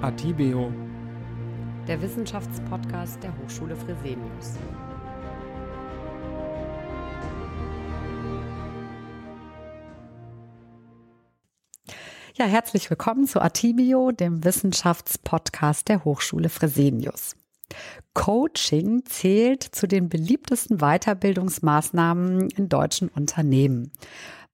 Atibeo, 0.00 0.72
der 1.88 2.00
Wissenschaftspodcast 2.00 3.20
der 3.20 3.36
Hochschule 3.36 3.74
Fresenius. 3.74 4.54
Ja, 12.36 12.44
herzlich 12.44 12.88
willkommen 12.88 13.26
zu 13.26 13.42
Atibio, 13.42 14.12
dem 14.12 14.44
Wissenschaftspodcast 14.44 15.88
der 15.88 16.04
Hochschule 16.04 16.48
Fresenius. 16.48 17.34
Coaching 18.14 19.04
zählt 19.04 19.64
zu 19.64 19.88
den 19.88 20.08
beliebtesten 20.08 20.78
Weiterbildungsmaßnahmen 20.78 22.50
in 22.50 22.68
deutschen 22.68 23.08
Unternehmen. 23.08 23.90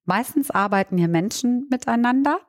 Meistens 0.06 0.51
arbeiten 0.51 0.97
hier 0.97 1.09
Menschen 1.09 1.66
miteinander, 1.70 2.41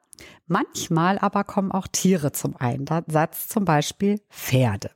manchmal 0.48 1.18
aber 1.20 1.44
kommen 1.44 1.72
auch 1.72 1.88
Tiere 1.88 2.32
zum 2.32 2.56
Einsatz, 2.56 3.48
zum 3.48 3.66
Beispiel 3.66 4.22
Pferde. 4.30 4.92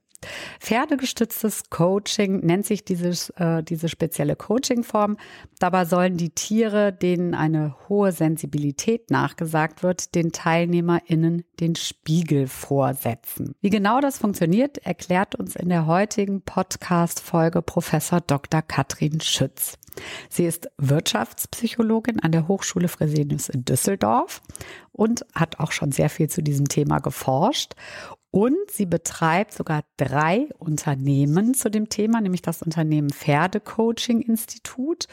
Pferdegestütztes 0.59 1.69
Coaching 1.69 2.39
nennt 2.45 2.65
sich 2.65 2.83
dieses, 2.83 3.29
äh, 3.31 3.63
diese 3.63 3.89
spezielle 3.89 4.35
Coachingform. 4.35 5.17
Dabei 5.59 5.85
sollen 5.85 6.17
die 6.17 6.31
Tiere, 6.31 6.93
denen 6.93 7.33
eine 7.33 7.75
hohe 7.87 8.11
Sensibilität 8.11 9.11
nachgesagt 9.11 9.83
wird, 9.83 10.15
den 10.15 10.31
TeilnehmerInnen 10.31 11.43
den 11.59 11.75
Spiegel 11.75 12.47
vorsetzen. 12.47 13.55
Wie 13.61 13.69
genau 13.69 14.01
das 14.01 14.17
funktioniert, 14.17 14.77
erklärt 14.79 15.35
uns 15.35 15.55
in 15.55 15.69
der 15.69 15.85
heutigen 15.85 16.41
Podcast-Folge 16.41 17.61
Professor 17.61 18.21
Dr. 18.21 18.61
Katrin 18.61 19.21
Schütz. 19.21 19.77
Sie 20.29 20.45
ist 20.45 20.69
Wirtschaftspsychologin 20.77 22.19
an 22.19 22.31
der 22.31 22.47
Hochschule 22.47 22.87
Fresenius 22.87 23.49
in 23.49 23.65
Düsseldorf 23.65 24.41
und 24.91 25.25
hat 25.33 25.59
auch 25.59 25.71
schon 25.71 25.91
sehr 25.91 26.09
viel 26.09 26.29
zu 26.29 26.41
diesem 26.41 26.67
Thema 26.67 26.99
geforscht. 26.99 27.73
Und 28.31 28.69
sie 28.69 28.85
betreibt 28.85 29.53
sogar 29.53 29.83
drei 29.97 30.49
Unternehmen 30.57 31.53
zu 31.53 31.71
dem 31.71 31.89
Thema, 31.89 32.21
nämlich 32.21 32.41
das 32.41 32.61
Unternehmen 32.61 33.09
Pferdecoaching 33.09 34.21
Institut 34.21 35.07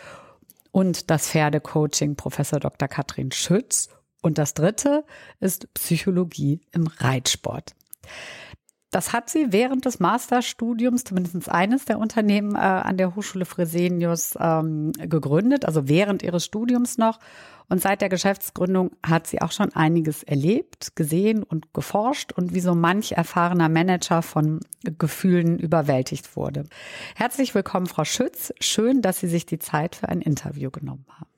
und 0.71 1.11
das 1.11 1.29
Pferdecoaching 1.29 2.17
Professor 2.17 2.61
Dr. 2.61 2.89
Katrin 2.89 3.33
Schütz. 3.33 3.89
Und 4.21 4.39
das 4.39 4.55
dritte 4.55 5.05
ist 5.41 5.73
Psychologie 5.75 6.61
im 6.73 6.87
Reitsport. 6.87 7.75
Das 8.91 9.13
hat 9.13 9.29
sie 9.29 9.49
während 9.51 9.85
des 9.85 9.99
Masterstudiums, 9.99 11.05
zumindest 11.05 11.51
eines 11.51 11.85
der 11.85 11.99
Unternehmen 11.99 12.55
äh, 12.55 12.59
an 12.59 12.97
der 12.97 13.17
Hochschule 13.17 13.45
Fresenius 13.45 14.35
ähm, 14.41 14.93
gegründet, 14.93 15.65
also 15.65 15.89
während 15.89 16.23
ihres 16.23 16.45
Studiums 16.45 16.97
noch. 16.97 17.19
Und 17.69 17.83
seit 17.83 18.01
der 18.01 18.09
Geschäftsgründung 18.09 18.93
hat 19.05 19.27
sie 19.27 19.43
auch 19.43 19.51
schon 19.51 19.75
einiges 19.75 20.23
erlebt, 20.23 20.95
gesehen 20.95 21.43
und 21.43 21.75
geforscht 21.75 22.33
und 22.33 22.55
wie 22.55 22.61
so 22.61 22.77
manch 22.77 23.13
erfahrener 23.13 23.69
Manager 23.69 24.23
von 24.23 24.61
Gefühlen 24.85 25.59
überwältigt 25.59 26.37
wurde. 26.37 26.65
Herzlich 27.17 27.55
willkommen, 27.57 27.87
Frau 27.87 28.05
Schütz. 28.05 28.53
Schön, 28.61 29.03
dass 29.03 29.19
Sie 29.19 29.29
sich 29.29 29.47
die 29.47 29.59
Zeit 29.59 29.97
für 29.97 30.09
ein 30.09 30.21
Interview 30.21 30.71
genommen 30.71 31.07
haben. 31.09 31.31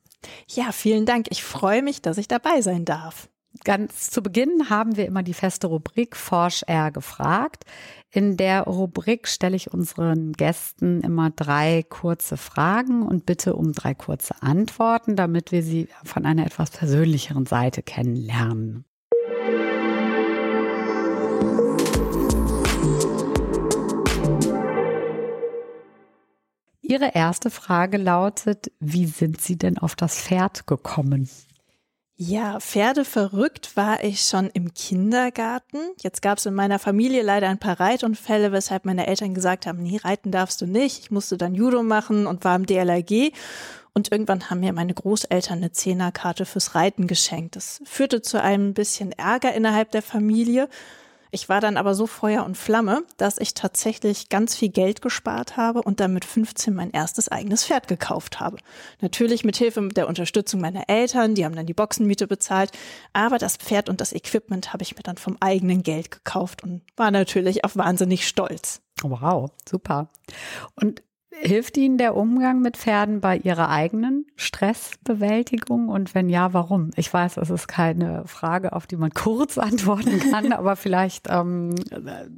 Ja, 0.48 0.72
vielen 0.72 1.06
Dank. 1.06 1.26
Ich 1.30 1.42
freue 1.42 1.82
mich, 1.82 2.02
dass 2.02 2.18
ich 2.18 2.28
dabei 2.28 2.60
sein 2.60 2.84
darf. 2.84 3.30
Ganz 3.64 4.10
zu 4.10 4.22
Beginn 4.22 4.70
haben 4.70 4.96
wir 4.96 5.06
immer 5.06 5.22
die 5.22 5.34
feste 5.34 5.66
Rubrik 5.66 6.16
Forsch 6.16 6.62
R 6.66 6.90
gefragt. 6.90 7.64
In 8.10 8.36
der 8.36 8.62
Rubrik 8.62 9.28
stelle 9.28 9.56
ich 9.56 9.72
unseren 9.72 10.32
Gästen 10.32 11.02
immer 11.02 11.30
drei 11.30 11.84
kurze 11.88 12.36
Fragen 12.36 13.02
und 13.02 13.26
bitte 13.26 13.54
um 13.56 13.72
drei 13.72 13.94
kurze 13.94 14.42
Antworten, 14.42 15.16
damit 15.16 15.52
wir 15.52 15.62
sie 15.62 15.88
von 16.04 16.24
einer 16.24 16.46
etwas 16.46 16.70
persönlicheren 16.70 17.46
Seite 17.46 17.82
kennenlernen. 17.82 18.84
Ihre 26.80 27.14
erste 27.14 27.50
Frage 27.50 27.98
lautet, 27.98 28.72
wie 28.80 29.04
sind 29.04 29.42
Sie 29.42 29.58
denn 29.58 29.76
auf 29.76 29.94
das 29.94 30.18
Pferd 30.18 30.66
gekommen? 30.66 31.28
Ja, 32.20 32.58
Pferde 32.58 33.04
verrückt 33.04 33.76
war 33.76 34.02
ich 34.02 34.22
schon 34.22 34.50
im 34.50 34.74
Kindergarten. 34.74 35.78
Jetzt 36.02 36.20
gab 36.20 36.38
es 36.38 36.46
in 36.46 36.54
meiner 36.54 36.80
Familie 36.80 37.22
leider 37.22 37.48
ein 37.48 37.60
paar 37.60 37.78
Reitunfälle, 37.78 38.50
weshalb 38.50 38.84
meine 38.84 39.06
Eltern 39.06 39.34
gesagt 39.34 39.66
haben, 39.66 39.84
nee, 39.84 40.00
reiten 40.02 40.32
darfst 40.32 40.60
du 40.60 40.66
nicht. 40.66 40.98
Ich 40.98 41.10
musste 41.12 41.38
dann 41.38 41.54
Judo 41.54 41.84
machen 41.84 42.26
und 42.26 42.42
war 42.44 42.56
im 42.56 42.66
DLRG. 42.66 43.30
Und 43.94 44.10
irgendwann 44.10 44.50
haben 44.50 44.58
mir 44.58 44.72
meine 44.72 44.94
Großeltern 44.94 45.58
eine 45.58 45.70
Zehnerkarte 45.70 46.44
fürs 46.44 46.74
Reiten 46.74 47.06
geschenkt. 47.06 47.54
Das 47.54 47.80
führte 47.84 48.20
zu 48.20 48.42
einem 48.42 48.74
bisschen 48.74 49.12
Ärger 49.12 49.54
innerhalb 49.54 49.92
der 49.92 50.02
Familie. 50.02 50.68
Ich 51.30 51.48
war 51.48 51.60
dann 51.60 51.76
aber 51.76 51.94
so 51.94 52.06
Feuer 52.06 52.44
und 52.44 52.56
Flamme, 52.56 53.02
dass 53.16 53.38
ich 53.38 53.54
tatsächlich 53.54 54.28
ganz 54.28 54.54
viel 54.56 54.70
Geld 54.70 55.02
gespart 55.02 55.56
habe 55.56 55.82
und 55.82 56.00
dann 56.00 56.12
mit 56.12 56.24
15 56.24 56.74
mein 56.74 56.90
erstes 56.90 57.28
eigenes 57.28 57.64
Pferd 57.64 57.88
gekauft 57.88 58.40
habe. 58.40 58.58
Natürlich 59.00 59.44
mit 59.44 59.56
Hilfe 59.56 59.88
der 59.88 60.08
Unterstützung 60.08 60.60
meiner 60.60 60.88
Eltern, 60.88 61.34
die 61.34 61.44
haben 61.44 61.56
dann 61.56 61.66
die 61.66 61.74
Boxenmiete 61.74 62.26
bezahlt, 62.26 62.72
aber 63.12 63.38
das 63.38 63.56
Pferd 63.56 63.88
und 63.88 64.00
das 64.00 64.12
Equipment 64.12 64.72
habe 64.72 64.82
ich 64.82 64.96
mir 64.96 65.02
dann 65.02 65.18
vom 65.18 65.36
eigenen 65.40 65.82
Geld 65.82 66.10
gekauft 66.10 66.62
und 66.62 66.82
war 66.96 67.10
natürlich 67.10 67.64
auch 67.64 67.76
wahnsinnig 67.76 68.26
stolz. 68.26 68.80
Wow, 69.02 69.50
super. 69.68 70.08
Und 70.74 71.02
Hilft 71.40 71.76
Ihnen 71.76 71.98
der 71.98 72.16
Umgang 72.16 72.60
mit 72.60 72.76
Pferden 72.76 73.20
bei 73.20 73.36
Ihrer 73.36 73.68
eigenen 73.68 74.26
Stressbewältigung? 74.34 75.88
Und 75.88 76.14
wenn 76.14 76.28
ja, 76.28 76.52
warum? 76.52 76.90
Ich 76.96 77.12
weiß, 77.12 77.36
es 77.36 77.50
ist 77.50 77.68
keine 77.68 78.24
Frage, 78.26 78.72
auf 78.72 78.86
die 78.86 78.96
man 78.96 79.10
kurz 79.14 79.56
antworten 79.56 80.18
kann, 80.30 80.52
aber 80.52 80.74
vielleicht 80.74 81.26
ähm, 81.30 81.74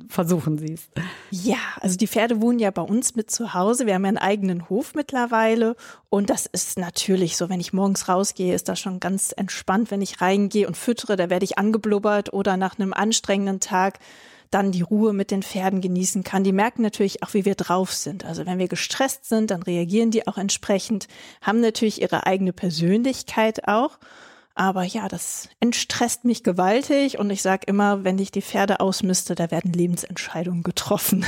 versuchen 0.09 0.59
Sie 0.59 0.75
es. 0.75 0.89
Ja, 1.31 1.57
also 1.81 1.97
die 1.97 2.07
Pferde 2.07 2.43
wohnen 2.43 2.59
ja 2.59 2.71
bei 2.71 2.83
uns 2.83 3.17
mit 3.17 3.31
zu 3.31 3.55
Hause. 3.55 3.87
Wir 3.87 3.95
haben 3.95 4.05
ja 4.05 4.09
einen 4.09 4.19
eigenen 4.19 4.69
Hof 4.69 4.95
mittlerweile. 4.95 5.77
Und 6.11 6.29
das 6.29 6.47
ist 6.47 6.79
natürlich 6.79 7.37
so, 7.37 7.49
wenn 7.49 7.61
ich 7.61 7.73
morgens 7.73 8.09
rausgehe, 8.09 8.55
ist 8.55 8.69
das 8.69 8.81
schon 8.81 9.01
ganz 9.01 9.33
entspannt, 9.35 9.91
wenn 9.91 10.03
ich 10.03 10.21
reingehe 10.21 10.67
und 10.67 10.77
füttere, 10.77 11.17
da 11.17 11.31
werde 11.31 11.45
ich 11.45 11.59
angeblubbert 11.59 12.33
oder 12.33 12.57
nach 12.57 12.79
einem 12.79 12.93
anstrengenden 12.93 13.61
Tag 13.61 13.99
dann 14.51 14.73
die 14.73 14.83
Ruhe 14.83 15.13
mit 15.13 15.31
den 15.31 15.43
Pferden 15.43 15.81
genießen 15.81 16.25
kann. 16.25 16.45
Die 16.45 16.53
merken 16.53 16.83
natürlich 16.83 17.23
auch, 17.23 17.35
wie 17.35 17.45
wir 17.45 17.55
drauf 17.55 17.93
sind. 17.93 18.25
Also 18.25 18.47
wenn 18.47 18.59
wir 18.59 18.69
gestresst 18.69 19.27
sind, 19.27 19.51
dann 19.51 19.63
reagieren 19.63 20.11
die 20.11 20.27
auch 20.27 20.39
entsprechend, 20.39 21.07
haben 21.41 21.61
natürlich 21.61 22.03
ihre 22.03 22.27
eigene 22.27 22.53
Persönlichkeit 22.53 23.69
auch. 23.69 23.99
Aber 24.55 24.83
ja, 24.83 25.09
das 25.09 25.49
entstresst 25.61 26.25
mich 26.25 26.43
gewaltig 26.43 27.19
und 27.19 27.31
ich 27.31 27.41
sage 27.41 27.63
immer, 27.67 28.05
wenn 28.05 28.19
ich 28.19 28.31
die 28.31 28.43
Pferde 28.43 28.81
ausmiste, 28.81 29.35
da 29.35 29.51
werden 29.51 29.73
Lebensentscheidungen 29.73 30.65
getroffen. 30.65 31.25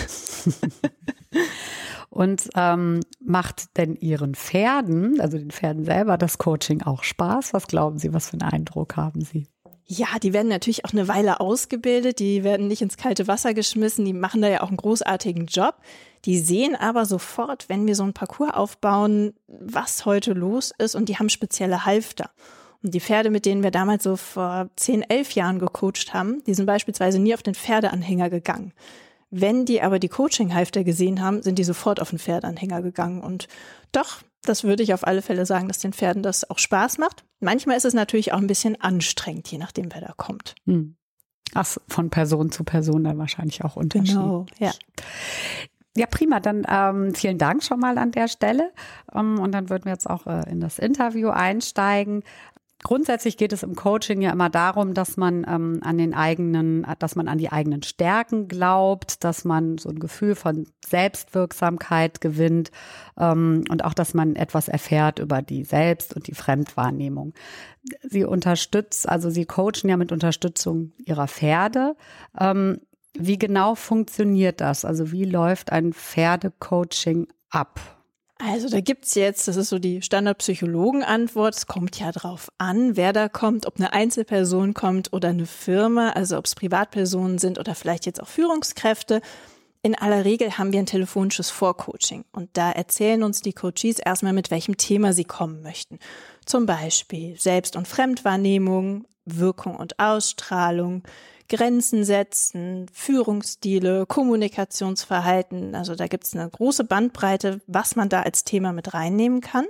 und 2.11 2.51
ähm, 2.57 3.01
macht 3.25 3.79
denn 3.79 3.95
Ihren 3.97 4.35
Pferden, 4.35 5.21
also 5.21 5.39
den 5.39 5.53
Pferden 5.53 5.85
selber, 5.85 6.19
das 6.19 6.39
Coaching 6.39 6.83
auch 6.83 7.05
Spaß? 7.05 7.55
Was 7.55 7.69
glauben 7.69 7.99
Sie, 7.99 8.13
was 8.13 8.29
für 8.29 8.35
einen 8.35 8.53
Eindruck 8.53 8.97
haben 8.97 9.23
Sie? 9.23 9.47
Ja, 9.95 10.19
die 10.19 10.33
werden 10.33 10.49
natürlich 10.49 10.87
auch 10.87 10.93
eine 10.95 11.07
Weile 11.07 11.39
ausgebildet, 11.41 12.19
die 12.19 12.45
werden 12.45 12.67
nicht 12.67 12.81
ins 12.81 12.97
kalte 12.97 13.29
Wasser 13.29 13.53
geschmissen, 13.53 14.07
die 14.07 14.15
machen 14.15 14.41
da 14.41 14.49
ja 14.49 14.63
auch 14.63 14.69
einen 14.69 14.79
großartigen 14.79 15.45
Job. 15.45 15.75
Die 16.25 16.39
sehen 16.39 16.75
aber 16.75 17.05
sofort, 17.05 17.69
wenn 17.69 17.87
wir 17.87 17.95
so 17.95 18.03
ein 18.03 18.15
Parcours 18.15 18.55
aufbauen, 18.55 19.35
was 19.49 20.07
heute 20.07 20.33
los 20.33 20.73
ist 20.79 20.95
und 20.95 21.11
die 21.11 21.19
haben 21.19 21.29
spezielle 21.29 21.85
Halfter. 21.85 22.31
Und 22.83 22.95
die 22.95 23.01
Pferde, 23.01 23.29
mit 23.29 23.45
denen 23.45 23.63
wir 23.63 23.71
damals 23.71 24.05
so 24.05 24.17
vor 24.17 24.71
10, 24.77 25.03
11 25.03 25.33
Jahren 25.33 25.59
gecoacht 25.59 26.15
haben, 26.15 26.43
die 26.45 26.55
sind 26.55 26.65
beispielsweise 26.65 27.19
nie 27.19 27.35
auf 27.35 27.43
den 27.43 27.55
Pferdeanhänger 27.55 28.31
gegangen. 28.31 28.73
Wenn 29.31 29.67
die 29.67 29.83
aber 29.83 29.99
die 29.99 30.09
Coaching-Halfter 30.09 30.85
gesehen 30.85 31.21
haben, 31.21 31.43
sind 31.43 31.59
die 31.59 31.65
sofort 31.65 32.01
auf 32.01 32.09
den 32.09 32.19
Pferdeanhänger 32.19 32.81
gegangen. 32.81 33.21
Und 33.21 33.47
doch, 33.93 34.23
das 34.45 34.65
würde 34.65 34.83
ich 34.83 34.95
auf 34.95 35.07
alle 35.07 35.23
Fälle 35.23 35.47
sagen, 35.47 35.69
dass 35.69 35.79
den 35.79 35.93
Pferden 35.93 36.23
das 36.23 36.49
auch 36.49 36.59
Spaß 36.59 36.99
macht. 36.99 37.25
Manchmal 37.41 37.77
ist 37.77 37.85
es 37.85 37.95
natürlich 37.95 38.33
auch 38.33 38.39
ein 38.39 38.47
bisschen 38.47 38.81
anstrengend, 38.81 39.49
je 39.49 39.59
nachdem, 39.59 39.93
wer 39.93 40.01
da 40.01 40.13
kommt. 40.17 40.55
Hm. 40.67 40.97
Ach, 41.55 41.77
von 41.89 42.11
Person 42.11 42.51
zu 42.51 42.65
Person 42.65 43.05
dann 43.05 43.19
wahrscheinlich 43.19 43.63
auch 43.65 43.77
unterschiedlich. 43.77 44.15
Genau, 44.15 44.47
ja. 44.59 44.73
Ja, 45.95 46.07
prima. 46.07 46.41
Dann 46.41 46.65
ähm, 46.67 47.15
vielen 47.15 47.37
Dank 47.37 47.63
schon 47.63 47.79
mal 47.79 47.99
an 47.99 48.13
der 48.13 48.29
Stelle. 48.29 48.73
Ähm, 49.15 49.39
und 49.39 49.53
dann 49.53 49.69
würden 49.69 49.85
wir 49.85 49.93
jetzt 49.93 50.09
auch 50.09 50.27
äh, 50.27 50.51
in 50.51 50.61
das 50.61 50.79
Interview 50.79 51.29
einsteigen. 51.29 52.23
Grundsätzlich 52.83 53.37
geht 53.37 53.53
es 53.53 53.63
im 53.63 53.77
Coaching 53.77 54.23
ja 54.23 54.33
immer 54.33 54.51
darum, 54.51 54.93
dass 54.93 55.17
man 55.17 55.47
ähm, 55.49 55.81
an 55.83 55.99
den 55.99 56.15
eigenen, 56.15 56.85
dass 56.99 57.15
man 57.15 57.29
an 57.29 57.39
die 57.39 57.53
eigenen 57.53 57.83
Stärken 57.83 58.49
glaubt, 58.49 59.23
dass 59.23 59.45
man 59.45 59.79
so 59.79 59.89
ein 59.89 60.01
Gefühl 60.01 60.35
von 60.35 60.67
Selbstwirksamkeit 60.85 62.21
gewinnt 62.21 62.73
ähm, 63.17 63.65
und 63.71 63.85
auch, 63.85 63.95
dass 63.95 64.15
man 64.15 64.35
etwas 64.35 64.69
erfährt 64.69 65.21
über 65.21 65.43
die 65.43 65.63
Selbst- 65.63 66.15
und 66.15 66.27
die 66.27 66.35
Fremdwahrnehmung. 66.35 67.35
Sie 68.03 68.25
unterstützt, 68.25 69.09
also 69.09 69.31
Sie 69.31 69.47
coachen 69.47 69.89
ja 69.89 69.97
mit 69.97 70.11
Unterstützung 70.11 70.93
Ihrer 70.99 71.29
Pferde. 71.29 71.95
Ähm, 72.39 72.81
wie 73.15 73.39
genau 73.39 73.77
funktioniert 73.77 74.61
das? 74.61 74.85
Also 74.85 75.13
wie 75.13 75.25
läuft 75.25 75.71
ein 75.71 75.93
Pferdecoaching 75.93 77.29
ab? 77.51 78.02
Also 78.45 78.69
da 78.69 78.81
gibt's 78.81 79.15
jetzt, 79.15 79.47
das 79.47 79.57
ist 79.57 79.69
so 79.69 79.79
die 79.79 80.03
Standardpsychologenantwort, 80.03 81.55
es 81.55 81.69
kommt 81.69 82.01
ja 82.01 82.11
drauf 82.11 82.51
an, 82.59 82.97
wer 82.97 83.13
da 83.13 83.29
kommt, 83.29 83.67
ob 83.67 83.77
eine 83.77 83.93
Einzelperson 83.93 84.75
kommt 84.75 85.13
oder 85.13 85.29
eine 85.29 85.47
Firma, 85.47 86.11
also 86.11 86.37
ob 86.39 86.47
es 86.47 86.57
Privatpersonen 86.57 87.39
sind 87.39 87.61
oder 87.61 87.77
vielleicht 87.77 88.05
jetzt 88.05 88.21
auch 88.21 88.27
Führungskräfte. 88.27 89.21
In 89.83 89.95
aller 89.95 90.25
Regel 90.25 90.59
haben 90.59 90.73
wir 90.73 90.81
ein 90.81 90.87
telefonisches 90.87 91.51
Vorcoaching 91.51 92.25
und 92.33 92.51
da 92.55 92.73
erzählen 92.73 93.23
uns 93.23 93.43
die 93.43 93.53
Coaches 93.53 94.01
erstmal, 94.01 94.33
mit 94.33 94.51
welchem 94.51 94.77
Thema 94.77 95.13
sie 95.13 95.25
kommen 95.25 95.63
möchten. 95.63 96.01
Zum 96.45 96.67
Beispiel 96.67 97.39
Selbst- 97.39 97.77
und 97.77 97.87
Fremdwahrnehmung, 97.87 99.05
Wirkung 99.25 99.77
und 99.77 99.99
Ausstrahlung, 99.99 101.03
Grenzen 101.49 102.05
setzen, 102.05 102.87
Führungsstile, 102.93 104.07
Kommunikationsverhalten. 104.07 105.75
Also 105.75 105.95
da 105.95 106.07
gibt 106.07 106.25
es 106.25 106.35
eine 106.35 106.49
große 106.49 106.85
Bandbreite, 106.85 107.61
was 107.67 107.95
man 107.97 108.09
da 108.09 108.23
als 108.23 108.45
Thema 108.45 108.73
mit 108.73 108.95
reinnehmen 108.95 109.41
kann. 109.41 109.67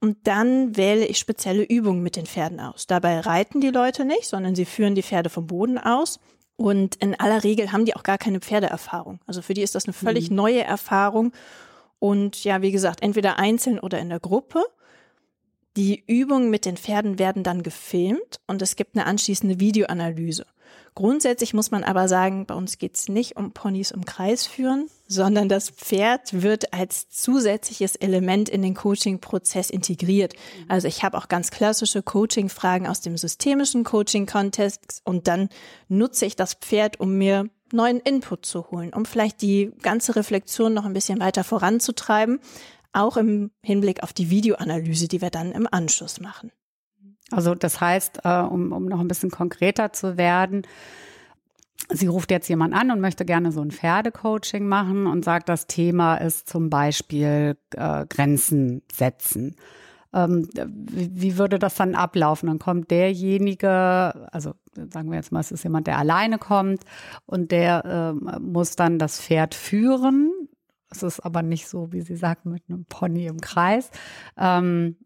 Und 0.00 0.18
dann 0.24 0.76
wähle 0.76 1.06
ich 1.06 1.18
spezielle 1.18 1.62
Übungen 1.62 2.02
mit 2.02 2.16
den 2.16 2.26
Pferden 2.26 2.60
aus. 2.60 2.86
Dabei 2.86 3.20
reiten 3.20 3.60
die 3.60 3.70
Leute 3.70 4.04
nicht, 4.04 4.26
sondern 4.26 4.54
sie 4.54 4.66
führen 4.66 4.94
die 4.94 5.02
Pferde 5.02 5.30
vom 5.30 5.46
Boden 5.46 5.78
aus. 5.78 6.20
Und 6.56 6.96
in 6.96 7.18
aller 7.18 7.42
Regel 7.42 7.72
haben 7.72 7.84
die 7.84 7.96
auch 7.96 8.02
gar 8.02 8.18
keine 8.18 8.40
Pferdeerfahrung. 8.40 9.20
Also 9.26 9.42
für 9.42 9.54
die 9.54 9.62
ist 9.62 9.74
das 9.74 9.86
eine 9.86 9.92
völlig 9.92 10.30
mhm. 10.30 10.36
neue 10.36 10.62
Erfahrung. 10.62 11.32
Und 11.98 12.44
ja, 12.44 12.62
wie 12.62 12.70
gesagt, 12.70 13.02
entweder 13.02 13.38
einzeln 13.38 13.78
oder 13.78 13.98
in 13.98 14.10
der 14.10 14.20
Gruppe. 14.20 14.64
Die 15.76 16.04
Übungen 16.06 16.50
mit 16.50 16.66
den 16.66 16.76
Pferden 16.76 17.18
werden 17.18 17.42
dann 17.42 17.64
gefilmt 17.64 18.40
und 18.46 18.62
es 18.62 18.76
gibt 18.76 18.96
eine 18.96 19.06
anschließende 19.06 19.58
Videoanalyse. 19.58 20.46
Grundsätzlich 20.94 21.52
muss 21.54 21.72
man 21.72 21.82
aber 21.82 22.06
sagen, 22.06 22.46
bei 22.46 22.54
uns 22.54 22.78
geht 22.78 22.96
es 22.96 23.08
nicht 23.08 23.36
um 23.36 23.50
Ponys 23.50 23.90
im 23.90 24.04
Kreis 24.04 24.46
führen, 24.46 24.86
sondern 25.08 25.48
das 25.48 25.70
Pferd 25.70 26.42
wird 26.42 26.72
als 26.72 27.08
zusätzliches 27.10 27.96
Element 27.96 28.48
in 28.48 28.62
den 28.62 28.74
Coaching-Prozess 28.74 29.70
integriert. 29.70 30.34
Also 30.68 30.86
ich 30.86 31.02
habe 31.02 31.18
auch 31.18 31.26
ganz 31.26 31.50
klassische 31.50 32.04
Coaching-Fragen 32.04 32.86
aus 32.86 33.00
dem 33.00 33.16
systemischen 33.16 33.82
Coaching-Kontext 33.82 35.02
und 35.04 35.26
dann 35.26 35.48
nutze 35.88 36.26
ich 36.26 36.36
das 36.36 36.54
Pferd, 36.54 37.00
um 37.00 37.18
mir 37.18 37.48
neuen 37.72 37.98
Input 37.98 38.46
zu 38.46 38.70
holen, 38.70 38.92
um 38.94 39.04
vielleicht 39.04 39.42
die 39.42 39.72
ganze 39.82 40.14
Reflexion 40.14 40.72
noch 40.72 40.84
ein 40.84 40.92
bisschen 40.92 41.18
weiter 41.18 41.42
voranzutreiben, 41.42 42.38
auch 42.94 43.16
im 43.16 43.50
Hinblick 43.62 44.02
auf 44.02 44.12
die 44.12 44.30
Videoanalyse, 44.30 45.08
die 45.08 45.20
wir 45.20 45.30
dann 45.30 45.52
im 45.52 45.68
Anschluss 45.70 46.20
machen. 46.20 46.50
Also 47.30 47.54
das 47.54 47.80
heißt, 47.80 48.20
äh, 48.24 48.40
um, 48.40 48.72
um 48.72 48.86
noch 48.86 49.00
ein 49.00 49.08
bisschen 49.08 49.30
konkreter 49.30 49.92
zu 49.92 50.16
werden, 50.16 50.62
sie 51.90 52.06
ruft 52.06 52.30
jetzt 52.30 52.48
jemand 52.48 52.74
an 52.74 52.90
und 52.90 53.00
möchte 53.00 53.24
gerne 53.24 53.52
so 53.52 53.60
ein 53.60 53.70
Pferdecoaching 53.70 54.66
machen 54.66 55.06
und 55.06 55.24
sagt, 55.24 55.48
das 55.48 55.66
Thema 55.66 56.16
ist 56.16 56.48
zum 56.48 56.70
Beispiel 56.70 57.56
äh, 57.76 58.06
Grenzen 58.06 58.82
setzen. 58.92 59.56
Ähm, 60.12 60.48
wie, 60.54 61.10
wie 61.12 61.38
würde 61.38 61.58
das 61.58 61.74
dann 61.74 61.94
ablaufen? 61.94 62.46
Dann 62.46 62.58
kommt 62.58 62.90
derjenige, 62.90 63.68
also 64.32 64.54
sagen 64.92 65.10
wir 65.10 65.16
jetzt 65.16 65.32
mal, 65.32 65.40
es 65.40 65.50
ist 65.50 65.64
jemand, 65.64 65.86
der 65.86 65.98
alleine 65.98 66.38
kommt 66.38 66.84
und 67.26 67.50
der 67.50 68.14
äh, 68.14 68.38
muss 68.38 68.76
dann 68.76 68.98
das 68.98 69.20
Pferd 69.20 69.54
führen. 69.54 70.32
Es 70.90 71.02
ist 71.02 71.20
aber 71.20 71.42
nicht 71.42 71.68
so, 71.68 71.92
wie 71.92 72.02
Sie 72.02 72.16
sagen, 72.16 72.50
mit 72.50 72.62
einem 72.68 72.84
Pony 72.84 73.26
im 73.26 73.40
Kreis. 73.40 73.90
Ähm, 74.36 74.96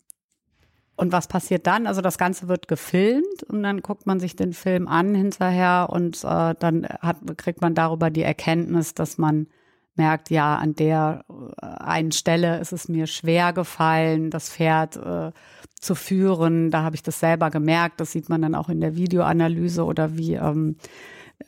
und 0.97 1.13
was 1.13 1.29
passiert 1.29 1.67
dann? 1.69 1.87
Also 1.87 2.01
das 2.01 2.19
Ganze 2.19 2.49
wird 2.49 2.67
gefilmt 2.67 3.45
und 3.47 3.63
dann 3.63 3.83
guckt 3.83 4.07
man 4.07 4.19
sich 4.19 4.35
den 4.35 4.53
Film 4.53 4.89
an 4.89 5.15
hinterher 5.15 5.89
und 5.91 6.25
äh, 6.25 6.55
dann 6.59 6.87
hat, 7.01 7.19
kriegt 7.39 7.61
man 7.61 7.75
darüber 7.75 8.11
die 8.11 8.23
Erkenntnis, 8.23 8.95
dass 8.95 9.17
man 9.17 9.47
merkt, 9.95 10.31
ja, 10.31 10.57
an 10.57 10.75
der 10.75 11.25
äh, 11.29 11.67
einen 11.67 12.11
Stelle 12.11 12.59
ist 12.59 12.73
es 12.73 12.89
mir 12.89 13.07
schwer 13.07 13.53
gefallen, 13.53 14.31
das 14.31 14.51
Pferd 14.51 14.97
äh, 14.97 15.33
zu 15.79 15.95
führen. 15.95 16.71
Da 16.71 16.83
habe 16.83 16.97
ich 16.97 17.03
das 17.03 17.21
selber 17.21 17.51
gemerkt. 17.51 18.01
Das 18.01 18.13
sieht 18.13 18.29
man 18.29 18.43
dann 18.43 18.55
auch 18.55 18.69
in 18.69 18.81
der 18.81 18.97
Videoanalyse 18.97 19.85
oder 19.85 20.17
wie, 20.17 20.35
ähm, 20.35 20.77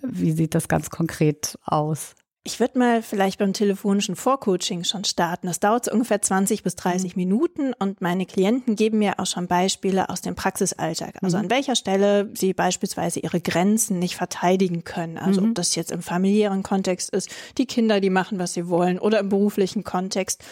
wie 0.02 0.32
sieht 0.32 0.54
das 0.54 0.68
ganz 0.68 0.90
konkret 0.90 1.58
aus? 1.64 2.14
Ich 2.42 2.58
würde 2.58 2.78
mal 2.78 3.02
vielleicht 3.02 3.38
beim 3.38 3.52
telefonischen 3.52 4.16
Vorcoaching 4.16 4.84
schon 4.84 5.04
starten. 5.04 5.46
Das 5.46 5.60
dauert 5.60 5.84
so 5.84 5.92
ungefähr 5.92 6.22
20 6.22 6.62
bis 6.62 6.74
30 6.74 7.14
mhm. 7.14 7.20
Minuten 7.20 7.72
und 7.78 8.00
meine 8.00 8.24
Klienten 8.24 8.76
geben 8.76 8.98
mir 8.98 9.20
auch 9.20 9.26
schon 9.26 9.46
Beispiele 9.46 10.08
aus 10.08 10.22
dem 10.22 10.36
Praxisalltag. 10.36 11.22
Also 11.22 11.36
mhm. 11.36 11.44
an 11.44 11.50
welcher 11.50 11.76
Stelle 11.76 12.30
sie 12.32 12.54
beispielsweise 12.54 13.20
ihre 13.20 13.42
Grenzen 13.42 13.98
nicht 13.98 14.16
verteidigen 14.16 14.84
können. 14.84 15.18
Also 15.18 15.42
mhm. 15.42 15.50
ob 15.50 15.54
das 15.56 15.74
jetzt 15.74 15.92
im 15.92 16.00
familiären 16.00 16.62
Kontext 16.62 17.10
ist, 17.10 17.28
die 17.58 17.66
Kinder, 17.66 18.00
die 18.00 18.08
machen, 18.08 18.38
was 18.38 18.54
sie 18.54 18.68
wollen 18.68 18.98
oder 18.98 19.20
im 19.20 19.28
beruflichen 19.28 19.84
Kontext. 19.84 20.42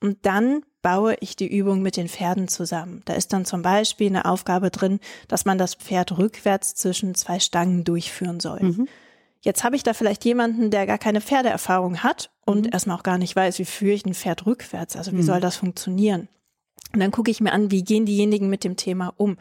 Und 0.00 0.26
dann 0.26 0.64
baue 0.82 1.16
ich 1.20 1.34
die 1.34 1.48
Übung 1.48 1.80
mit 1.80 1.96
den 1.96 2.08
Pferden 2.08 2.48
zusammen. 2.48 3.00
Da 3.06 3.14
ist 3.14 3.32
dann 3.32 3.46
zum 3.46 3.62
Beispiel 3.62 4.08
eine 4.08 4.26
Aufgabe 4.26 4.70
drin, 4.70 5.00
dass 5.28 5.46
man 5.46 5.56
das 5.56 5.74
Pferd 5.74 6.18
rückwärts 6.18 6.74
zwischen 6.74 7.14
zwei 7.14 7.40
Stangen 7.40 7.84
durchführen 7.84 8.38
soll. 8.38 8.60
Mhm. 8.60 8.88
Jetzt 9.40 9.64
habe 9.64 9.76
ich 9.76 9.82
da 9.82 9.94
vielleicht 9.94 10.24
jemanden, 10.24 10.70
der 10.70 10.86
gar 10.86 10.98
keine 10.98 11.20
Pferdeerfahrung 11.20 12.02
hat 12.02 12.30
und 12.44 12.66
mhm. 12.66 12.72
erstmal 12.72 12.96
auch 12.96 13.02
gar 13.02 13.18
nicht 13.18 13.36
weiß, 13.36 13.58
wie 13.58 13.64
führe 13.64 13.94
ich 13.94 14.04
ein 14.04 14.14
Pferd 14.14 14.46
rückwärts, 14.46 14.96
also 14.96 15.12
wie 15.12 15.16
mhm. 15.16 15.22
soll 15.22 15.40
das 15.40 15.56
funktionieren. 15.56 16.28
Und 16.92 17.00
dann 17.00 17.10
gucke 17.10 17.30
ich 17.30 17.40
mir 17.40 17.52
an, 17.52 17.70
wie 17.70 17.84
gehen 17.84 18.06
diejenigen 18.06 18.48
mit 18.48 18.64
dem 18.64 18.76
Thema 18.76 19.12
um. 19.16 19.36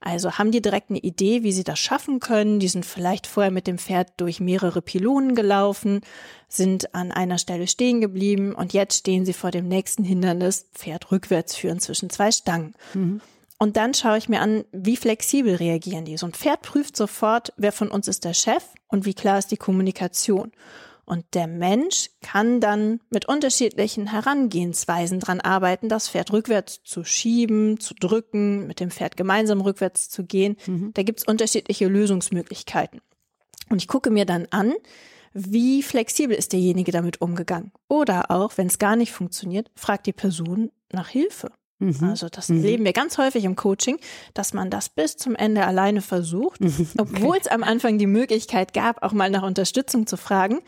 Also 0.00 0.32
haben 0.32 0.50
die 0.50 0.62
direkt 0.62 0.90
eine 0.90 0.98
Idee, 0.98 1.42
wie 1.42 1.52
sie 1.52 1.64
das 1.64 1.78
schaffen 1.78 2.20
können? 2.20 2.58
Die 2.58 2.68
sind 2.68 2.86
vielleicht 2.86 3.26
vorher 3.26 3.50
mit 3.50 3.66
dem 3.66 3.78
Pferd 3.78 4.12
durch 4.18 4.40
mehrere 4.40 4.82
Pylonen 4.82 5.34
gelaufen, 5.34 6.00
sind 6.48 6.94
an 6.94 7.12
einer 7.12 7.38
Stelle 7.38 7.66
stehen 7.66 8.00
geblieben 8.00 8.54
und 8.54 8.72
jetzt 8.72 8.98
stehen 8.98 9.26
sie 9.26 9.34
vor 9.34 9.50
dem 9.50 9.68
nächsten 9.68 10.04
Hindernis, 10.04 10.68
Pferd 10.74 11.10
rückwärts 11.10 11.54
führen 11.54 11.80
zwischen 11.80 12.08
zwei 12.08 12.30
Stangen. 12.30 12.74
Mhm. 12.94 13.20
Und 13.62 13.76
dann 13.76 13.92
schaue 13.92 14.16
ich 14.16 14.30
mir 14.30 14.40
an, 14.40 14.64
wie 14.72 14.96
flexibel 14.96 15.54
reagieren 15.54 16.06
die. 16.06 16.16
So 16.16 16.24
ein 16.24 16.32
Pferd 16.32 16.62
prüft 16.62 16.96
sofort, 16.96 17.52
wer 17.58 17.72
von 17.72 17.90
uns 17.90 18.08
ist 18.08 18.24
der 18.24 18.32
Chef 18.32 18.64
und 18.88 19.04
wie 19.04 19.12
klar 19.12 19.38
ist 19.38 19.50
die 19.50 19.58
Kommunikation. 19.58 20.52
Und 21.04 21.26
der 21.34 21.46
Mensch 21.46 22.08
kann 22.22 22.62
dann 22.62 23.00
mit 23.10 23.28
unterschiedlichen 23.28 24.06
Herangehensweisen 24.06 25.20
dran 25.20 25.42
arbeiten, 25.42 25.90
das 25.90 26.08
Pferd 26.08 26.32
rückwärts 26.32 26.82
zu 26.84 27.04
schieben, 27.04 27.78
zu 27.78 27.92
drücken, 27.92 28.66
mit 28.66 28.80
dem 28.80 28.90
Pferd 28.90 29.18
gemeinsam 29.18 29.60
rückwärts 29.60 30.08
zu 30.08 30.24
gehen. 30.24 30.56
Mhm. 30.66 30.92
Da 30.94 31.02
gibt's 31.02 31.26
unterschiedliche 31.26 31.86
Lösungsmöglichkeiten. 31.86 33.02
Und 33.68 33.82
ich 33.82 33.88
gucke 33.88 34.10
mir 34.10 34.24
dann 34.24 34.46
an, 34.50 34.72
wie 35.34 35.82
flexibel 35.82 36.34
ist 36.34 36.54
derjenige 36.54 36.92
damit 36.92 37.20
umgegangen. 37.20 37.72
Oder 37.88 38.30
auch, 38.30 38.56
wenn 38.56 38.68
es 38.68 38.78
gar 38.78 38.96
nicht 38.96 39.12
funktioniert, 39.12 39.70
fragt 39.74 40.06
die 40.06 40.14
Person 40.14 40.70
nach 40.92 41.08
Hilfe. 41.08 41.50
Mhm. 41.80 42.10
Also 42.10 42.28
das 42.28 42.48
mhm. 42.48 42.58
erleben 42.58 42.84
wir 42.84 42.92
ganz 42.92 43.18
häufig 43.18 43.44
im 43.44 43.56
Coaching, 43.56 43.98
dass 44.34 44.52
man 44.52 44.70
das 44.70 44.88
bis 44.88 45.16
zum 45.16 45.34
Ende 45.34 45.66
alleine 45.66 46.02
versucht, 46.02 46.60
mhm. 46.60 46.88
okay. 46.98 47.12
obwohl 47.16 47.36
es 47.38 47.48
am 47.48 47.64
Anfang 47.64 47.98
die 47.98 48.06
Möglichkeit 48.06 48.72
gab, 48.72 49.02
auch 49.02 49.12
mal 49.12 49.30
nach 49.30 49.42
Unterstützung 49.42 50.06
zu 50.06 50.16
fragen. 50.16 50.60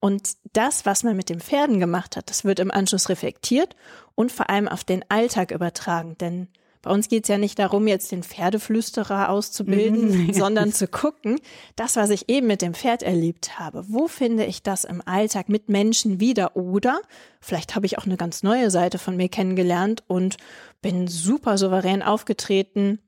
Und 0.00 0.36
das, 0.52 0.86
was 0.86 1.02
man 1.02 1.16
mit 1.16 1.28
den 1.28 1.40
Pferden 1.40 1.80
gemacht 1.80 2.16
hat, 2.16 2.30
das 2.30 2.44
wird 2.44 2.60
im 2.60 2.70
Anschluss 2.70 3.08
reflektiert 3.08 3.74
und 4.14 4.32
vor 4.32 4.48
allem 4.48 4.68
auf 4.68 4.84
den 4.84 5.04
Alltag 5.08 5.50
übertragen. 5.50 6.16
Denn 6.18 6.48
bei 6.84 6.90
uns 6.90 7.08
geht 7.08 7.24
es 7.24 7.28
ja 7.28 7.38
nicht 7.38 7.58
darum, 7.58 7.86
jetzt 7.86 8.12
den 8.12 8.22
Pferdeflüsterer 8.22 9.30
auszubilden, 9.30 10.26
mhm. 10.26 10.32
sondern 10.34 10.70
zu 10.70 10.86
gucken, 10.86 11.40
das, 11.76 11.96
was 11.96 12.10
ich 12.10 12.28
eben 12.28 12.46
mit 12.46 12.60
dem 12.60 12.74
Pferd 12.74 13.02
erlebt 13.02 13.58
habe, 13.58 13.84
wo 13.88 14.06
finde 14.06 14.44
ich 14.44 14.62
das 14.62 14.84
im 14.84 15.00
Alltag 15.06 15.48
mit 15.48 15.70
Menschen 15.70 16.20
wieder? 16.20 16.56
Oder 16.56 17.00
vielleicht 17.40 17.74
habe 17.74 17.86
ich 17.86 17.96
auch 17.96 18.04
eine 18.04 18.18
ganz 18.18 18.42
neue 18.42 18.70
Seite 18.70 18.98
von 18.98 19.16
mir 19.16 19.30
kennengelernt 19.30 20.04
und 20.08 20.36
bin 20.82 21.08
super 21.08 21.56
souverän 21.56 22.02
aufgetreten, 22.02 22.98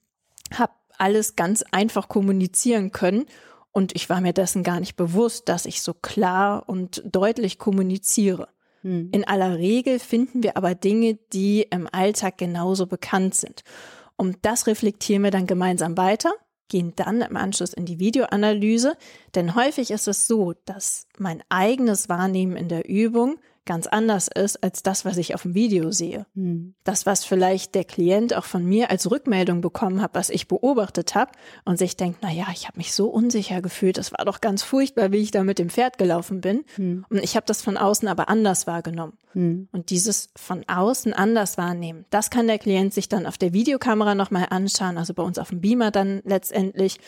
habe 0.55 0.73
alles 0.97 1.37
ganz 1.37 1.63
einfach 1.71 2.09
kommunizieren 2.09 2.93
können 2.93 3.27
und 3.73 3.95
ich 3.95 4.09
war 4.09 4.23
mir 4.23 4.33
dessen 4.33 4.63
gar 4.63 4.81
nicht 4.81 4.97
bewusst, 4.97 5.51
dass 5.51 5.67
ich 5.67 5.83
so 5.83 5.93
klar 5.93 6.67
und 6.67 7.03
deutlich 7.05 7.59
kommuniziere. 7.59 8.49
Hm. 8.83 9.11
In 9.13 9.27
aller 9.27 9.59
Regel 9.59 9.99
finden 9.99 10.43
wir 10.43 10.57
aber 10.57 10.75
Dinge, 10.75 11.19
die 11.33 11.63
im 11.71 11.89
Alltag 11.91 12.39
genauso 12.39 12.87
bekannt 12.87 13.35
sind. 13.35 13.63
Und 14.17 14.39
das 14.43 14.67
reflektieren 14.67 15.23
wir 15.23 15.31
dann 15.31 15.47
gemeinsam 15.47 15.97
weiter, 15.97 16.33
gehen 16.69 16.95
dann 16.97 17.21
im 17.21 17.37
Anschluss 17.37 17.73
in 17.73 17.85
die 17.85 17.99
Videoanalyse, 17.99 18.97
denn 19.35 19.55
häufig 19.55 19.91
ist 19.91 20.09
es 20.09 20.27
so, 20.27 20.55
dass 20.65 21.07
mein 21.19 21.43
eigenes 21.49 22.09
Wahrnehmen 22.09 22.57
in 22.57 22.69
der 22.69 22.89
Übung 22.89 23.39
ganz 23.67 23.87
anders 23.87 24.29
ist 24.29 24.63
als 24.63 24.83
das, 24.83 25.05
was 25.05 25.17
ich 25.19 25.35
auf 25.35 25.43
dem 25.43 25.55
Video 25.55 25.91
sehe. 25.91 26.27
Mhm. 26.35 26.75
Das, 26.85 27.05
was 27.05 27.25
vielleicht 27.25 27.75
der 27.75 27.85
Klient 27.85 28.35
auch 28.35 28.45
von 28.45 28.65
mir 28.65 28.91
als 28.91 29.11
Rückmeldung 29.11 29.61
bekommen 29.61 30.01
hat, 30.01 30.13
was 30.15 30.31
ich 30.31 30.49
beobachtet 30.49 31.15
habe 31.15 31.33
und 31.65 31.79
sich 31.79 31.97
denkt, 31.97 32.21
na 32.23 32.33
ja, 32.33 32.47
ich 32.53 32.67
habe 32.67 32.79
mich 32.79 32.95
so 32.95 33.09
unsicher 33.09 33.61
gefühlt, 33.61 33.99
das 33.99 34.13
war 34.13 34.25
doch 34.25 34.41
ganz 34.41 34.63
furchtbar, 34.63 35.13
wie 35.13 35.19
ich 35.19 35.31
da 35.31 35.45
mit 35.45 35.59
dem 35.59 35.69
Pferd 35.69 35.99
gelaufen 35.99 36.41
bin. 36.41 36.65
Mhm. 36.77 37.05
Und 37.11 37.23
ich 37.23 37.37
habe 37.37 37.47
das 37.47 37.61
von 37.61 37.77
außen 37.77 38.09
aber 38.09 38.29
anders 38.29 38.67
wahrgenommen. 38.67 39.19
Mhm. 39.35 39.69
Und 39.73 39.91
dieses 39.91 40.31
von 40.37 40.65
außen 40.67 41.13
anders 41.13 41.59
wahrnehmen, 41.59 42.07
das 42.11 42.31
kann 42.31 42.47
der 42.47 42.59
Klient 42.59 42.95
sich 42.95 43.09
dann 43.09 43.27
auf 43.27 43.37
der 43.37 43.53
Videokamera 43.53 44.15
nochmal 44.15 44.47
anschauen, 44.51 44.97
also 44.97 45.13
bei 45.13 45.23
uns 45.23 45.39
auf 45.39 45.51
dem 45.51 45.61
Beamer 45.61 45.91
dann 45.91 46.23
letztendlich 46.25 46.99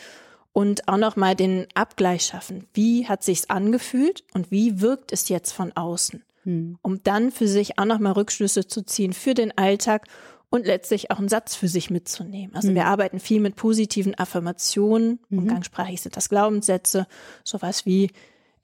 und 0.51 0.87
auch 0.87 0.97
nochmal 0.97 1.35
den 1.35 1.67
Abgleich 1.73 2.23
schaffen. 2.25 2.67
Wie 2.73 3.07
hat 3.07 3.23
sich's 3.23 3.49
angefühlt 3.49 4.23
und 4.33 4.51
wie 4.51 4.81
wirkt 4.81 5.11
es 5.11 5.29
jetzt 5.29 5.51
von 5.51 5.71
außen? 5.75 6.23
Hm. 6.49 6.79
um 6.81 7.03
dann 7.03 7.31
für 7.31 7.47
sich 7.47 7.77
auch 7.77 7.85
nochmal 7.85 8.13
Rückschlüsse 8.13 8.65
zu 8.65 8.81
ziehen 8.81 9.13
für 9.13 9.35
den 9.35 9.55
Alltag 9.55 10.07
und 10.49 10.65
letztlich 10.65 11.11
auch 11.11 11.19
einen 11.19 11.29
Satz 11.29 11.55
für 11.55 11.67
sich 11.67 11.91
mitzunehmen. 11.91 12.55
Also 12.55 12.71
mhm. 12.71 12.75
wir 12.75 12.85
arbeiten 12.87 13.19
viel 13.19 13.39
mit 13.39 13.55
positiven 13.55 14.17
Affirmationen. 14.17 15.19
Mhm. 15.29 15.39
Umgangssprachlich 15.39 16.01
sind 16.01 16.17
das 16.17 16.27
Glaubenssätze, 16.27 17.05
sowas 17.43 17.85
wie 17.85 18.09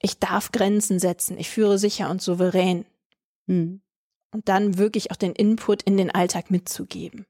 ich 0.02 0.18
darf 0.18 0.52
Grenzen 0.52 0.98
setzen, 0.98 1.38
ich 1.38 1.50
führe 1.50 1.78
sicher 1.78 2.10
und 2.10 2.24
souverän. 2.24 2.86
Mhm. 3.46 3.82
Und 4.32 4.50
dann 4.50 4.80
wirklich 4.80 5.12
auch 5.12 5.16
den 5.16 5.34
Input 5.34 5.84
in 5.84 5.96
den 5.96 6.10
Alltag 6.10 6.50
mitzugeben. 6.50 7.28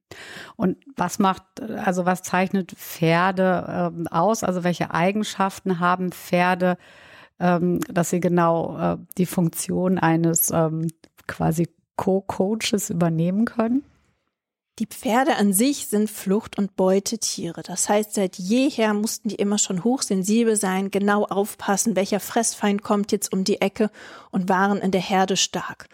Und 0.56 0.78
was 0.96 1.20
macht, 1.20 1.44
also 1.62 2.06
was 2.06 2.24
zeichnet 2.24 2.72
Pferde 2.72 3.92
ähm, 3.94 4.08
aus? 4.08 4.44
Also 4.44 4.64
welche 4.64 4.92
Eigenschaften 4.92 5.80
haben 5.80 6.14
Pferde, 6.14 6.78
ähm, 7.40 7.80
dass 7.92 8.10
sie 8.10 8.20
genau 8.20 8.78
äh, 8.78 8.98
die 9.18 9.26
Funktion 9.26 9.98
eines 9.98 10.52
ähm, 10.52 10.88
quasi 11.28 11.68
Co-Coaches 11.96 12.90
übernehmen 12.90 13.46
können? 13.46 13.84
Die 14.80 14.88
Pferde 14.88 15.38
an 15.38 15.54
sich 15.54 15.88
sind 15.88 16.10
Flucht- 16.10 16.58
und 16.58 16.76
Beutetiere. 16.76 17.64
Das 17.64 17.88
heißt, 17.88 18.14
seit 18.14 18.38
jeher 18.38 18.94
mussten 18.94 19.30
die 19.30 19.36
immer 19.36 19.58
schon 19.58 19.86
hochsensibel 19.86 20.58
sein, 20.58 20.92
genau 20.92 21.24
aufpassen, 21.24 21.96
welcher 21.96 22.20
Fressfeind 22.20 22.84
kommt 22.84 23.14
jetzt 23.14 23.32
um 23.32 23.46
die 23.46 23.62
Ecke 23.62 23.90
und 24.32 24.50
waren 24.50 24.80
in 24.80 24.92
der 24.92 25.00
Herde 25.00 25.38
stark. 25.38 25.88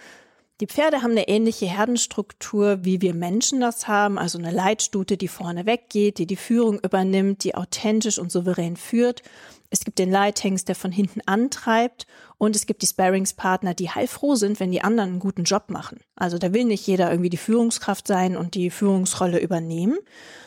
Die 0.62 0.68
Pferde 0.68 1.01
haben 1.01 1.12
eine 1.12 1.27
ähnliche 1.27 1.65
Herdenstruktur, 1.65 2.86
wie 2.86 3.01
wir 3.01 3.15
Menschen 3.15 3.62
das 3.62 3.88
haben, 3.88 4.20
also 4.20 4.38
eine 4.38 4.51
Leitstute, 4.51 5.18
die 5.18 5.27
vorne 5.27 5.65
weggeht, 5.65 6.20
die 6.20 6.27
die 6.27 6.36
Führung 6.36 6.80
übernimmt, 6.80 7.44
die 7.44 7.56
authentisch 7.56 8.20
und 8.20 8.32
souverän 8.32 8.77
führt. 8.77 9.24
Es 9.72 9.80
gibt 9.80 9.98
den 9.98 10.12
Leithengst, 10.12 10.68
der 10.68 10.75
von 10.75 10.91
hinten 10.91 11.22
antreibt 11.25 12.06
und 12.38 12.56
es 12.56 12.68
gibt 12.68 12.84
die 12.84 12.88
Sparringspartner, 12.88 13.74
die 13.74 13.89
heilfroh 13.89 14.36
sind, 14.36 14.60
wenn 14.60 14.72
die 14.72 14.84
anderen 14.84 15.10
einen 15.10 15.20
guten 15.20 15.46
Job 15.46 15.72
machen. 15.72 16.00
Also 16.15 16.38
da 16.38 16.53
will 16.53 16.65
nicht 16.65 16.86
jeder 16.86 17.10
irgendwie 17.10 17.32
die 17.32 17.38
Führungskraft 17.38 18.06
sein 18.06 18.38
und 18.38 18.53
die 18.53 18.70
Führungsrolle 18.70 19.39
übernehmen, 19.39 19.98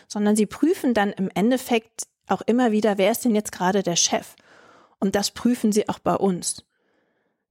sondern 0.07 0.37
sie 0.37 0.47
prüfen 0.47 0.95
dann 0.95 1.11
im 1.11 1.29
Endeffekt 1.35 2.07
auch 2.29 2.43
immer 2.43 2.71
wieder, 2.71 2.99
wer 2.99 3.11
ist 3.11 3.25
denn 3.25 3.35
jetzt 3.35 3.51
gerade 3.51 3.83
der 3.83 3.97
Chef? 3.97 4.37
Und 5.01 5.17
das 5.17 5.33
prüfen 5.33 5.73
sie 5.73 5.89
auch 5.89 5.99
bei 5.99 6.15
uns. 6.15 6.65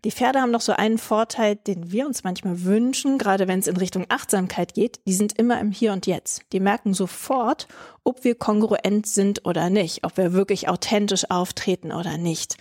Die 0.03 0.11
Pferde 0.11 0.41
haben 0.41 0.51
noch 0.51 0.61
so 0.61 0.73
einen 0.73 0.97
Vorteil, 0.97 1.55
den 1.55 1.91
wir 1.91 2.05
uns 2.05 2.25
manchmal 2.25 2.63
wünschen, 2.63 3.17
gerade 3.17 3.47
wenn 3.47 3.59
es 3.59 3.67
in 3.67 3.77
Richtung 3.77 4.05
Achtsamkeit 4.09 4.73
geht. 4.73 4.99
Die 5.07 5.13
sind 5.13 5.39
immer 5.39 5.59
im 5.61 5.71
Hier 5.71 5.93
und 5.93 6.07
Jetzt. 6.07 6.41
Die 6.51 6.59
merken 6.59 6.93
sofort, 6.93 7.67
ob 8.03 8.25
wir 8.25 8.35
kongruent 8.35 9.07
sind 9.07 9.45
oder 9.45 9.69
nicht, 9.69 10.03
ob 10.03 10.17
wir 10.17 10.33
wirklich 10.33 10.67
authentisch 10.67 11.29
auftreten 11.31 11.93
oder 11.93 12.17
nicht. 12.17 12.57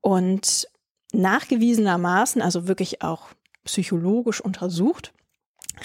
Und 0.00 0.68
nachgewiesenermaßen, 1.12 2.42
also 2.42 2.66
wirklich 2.66 3.02
auch 3.02 3.28
psychologisch 3.64 4.40
untersucht, 4.40 5.12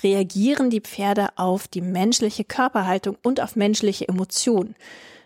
reagieren 0.02 0.72
die 0.72 0.82
Pferde 0.82 1.30
auf 1.38 1.68
die 1.68 1.82
menschliche 1.82 2.44
Körperhaltung 2.44 3.16
und 3.24 3.42
auf 3.42 3.56
menschliche 3.56 4.08
Emotionen. 4.08 4.76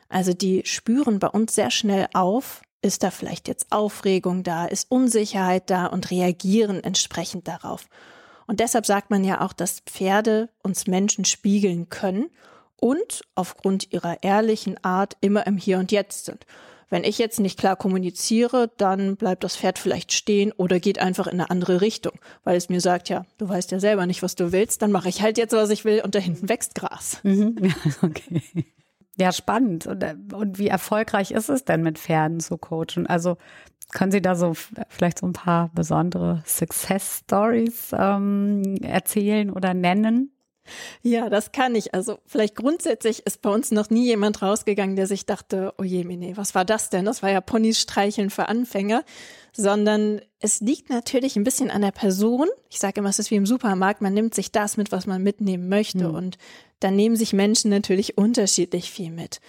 Also 0.10 0.34
die 0.34 0.64
spüren 0.66 1.20
bei 1.20 1.28
uns 1.28 1.56
sehr 1.56 1.72
schnell 1.72 2.08
auf, 2.14 2.62
ist 2.84 3.02
da 3.02 3.10
vielleicht 3.10 3.48
jetzt 3.48 3.72
Aufregung 3.72 4.44
da, 4.44 4.66
ist 4.66 4.92
Unsicherheit 4.92 5.70
da 5.70 5.88
und 5.88 6.12
reagieren 6.12 6.84
entsprechend 6.84 7.48
darauf. 7.48 7.88
Und 8.46 8.60
deshalb 8.60 8.86
sagt 8.86 9.10
man 9.10 9.24
ja 9.24 9.42
auch, 9.42 9.54
dass 9.54 9.80
Pferde 9.80 10.50
uns 10.62 10.86
Menschen 10.86 11.26
spiegeln 11.26 11.90
können 11.90 12.30
und 12.76 13.22
aufgrund 13.36 13.94
ihrer 13.94 14.22
ehrlichen 14.22 14.84
Art 14.84 15.16
immer 15.22 15.48
im 15.48 15.58
Hier 15.58 15.80
und 15.80 15.92
Jetzt 15.92 16.26
sind. 16.26 16.46
Wenn 16.90 17.06
ich 17.06 17.18
jetzt 17.18 17.40
nicht 17.40 17.58
klar 17.58 17.76
kommuniziere, 17.76 18.70
dann 18.78 19.16
bleibt 19.16 19.44
das 19.44 19.56
Pferd 19.56 19.80
vielleicht 19.80 20.12
stehen 20.12 20.52
oder 20.52 20.80
geht 20.80 21.00
einfach 21.00 21.26
in 21.26 21.40
eine 21.40 21.50
andere 21.50 21.82
Richtung, 21.82 22.14
weil 22.44 22.56
es 22.56 22.70
mir 22.70 22.82
sagt, 22.82 23.10
ja, 23.10 23.26
du 23.40 23.50
weißt 23.50 23.72
ja 23.72 23.80
selber 23.80 24.06
nicht, 24.06 24.22
was 24.22 24.36
du 24.36 24.52
willst, 24.52 24.82
dann 24.82 24.92
mache 24.92 25.10
ich 25.10 25.24
halt 25.24 25.40
jetzt, 25.40 25.54
was 25.54 25.72
ich 25.72 25.86
will 25.86 26.02
und 26.04 26.14
da 26.14 26.20
hinten 26.20 26.50
wächst 26.50 26.76
Gras. 26.76 27.18
Mhm. 27.24 27.56
Ja, 27.64 27.74
okay. 28.04 28.44
Ja, 29.18 29.32
spannend. 29.32 29.86
Und, 29.86 30.04
äh, 30.04 30.16
und 30.34 30.58
wie 30.58 30.68
erfolgreich 30.68 31.32
ist 31.32 31.50
es 31.50 31.66
denn 31.66 31.84
mit 31.84 32.00
Pferden 32.00 32.40
zu 32.40 32.58
coachen? 32.58 33.06
Also 33.08 33.38
können 33.92 34.12
Sie 34.12 34.22
da 34.22 34.36
so 34.36 34.54
vielleicht 34.90 35.20
so 35.20 35.28
ein 35.28 35.34
paar 35.34 35.70
besondere 35.76 36.42
Success 36.46 37.20
Stories 37.20 37.92
ähm, 37.94 38.78
erzählen 38.82 39.52
oder 39.52 39.74
nennen? 39.74 40.32
Ja, 41.02 41.30
das 41.30 41.52
kann 41.52 41.76
ich. 41.76 41.94
Also 41.94 42.20
vielleicht 42.26 42.56
grundsätzlich 42.56 43.26
ist 43.26 43.42
bei 43.42 43.50
uns 43.50 43.72
noch 43.72 43.90
nie 43.90 44.06
jemand 44.06 44.42
rausgegangen, 44.42 44.96
der 44.96 45.08
sich 45.08 45.26
dachte, 45.26 45.74
oh 45.78 45.84
je, 45.84 46.04
nee, 46.06 46.34
was 46.36 46.56
war 46.56 46.66
das 46.66 46.90
denn? 46.90 47.06
Das 47.06 47.22
war 47.22 47.30
ja 47.30 47.42
Ponys 47.42 47.80
streicheln 47.80 48.30
für 48.30 48.48
Anfänger, 48.48 49.04
sondern 49.56 50.22
es 50.40 50.60
liegt 50.62 50.90
natürlich 50.90 51.36
ein 51.36 51.44
bisschen 51.44 51.70
an 51.70 51.82
der 51.82 51.92
Person. 51.92 52.48
Ich 52.70 52.80
sage 52.80 53.00
immer, 53.00 53.10
es 53.10 53.20
ist 53.20 53.32
wie 53.32 53.36
im 53.36 53.46
Supermarkt, 53.46 54.02
man 54.02 54.14
nimmt 54.14 54.34
sich 54.34 54.52
das 54.52 54.78
mit, 54.78 54.92
was 54.92 55.06
man 55.06 55.22
mitnehmen 55.22 55.70
möchte 55.70 56.10
mhm. 56.10 56.16
und 56.16 56.38
dann 56.80 56.96
nehmen 56.96 57.16
sich 57.16 57.34
Menschen 57.34 57.70
natürlich 57.70 58.18
unterschiedlich 58.18 58.92
viel 58.92 59.12
mit. 59.12 59.40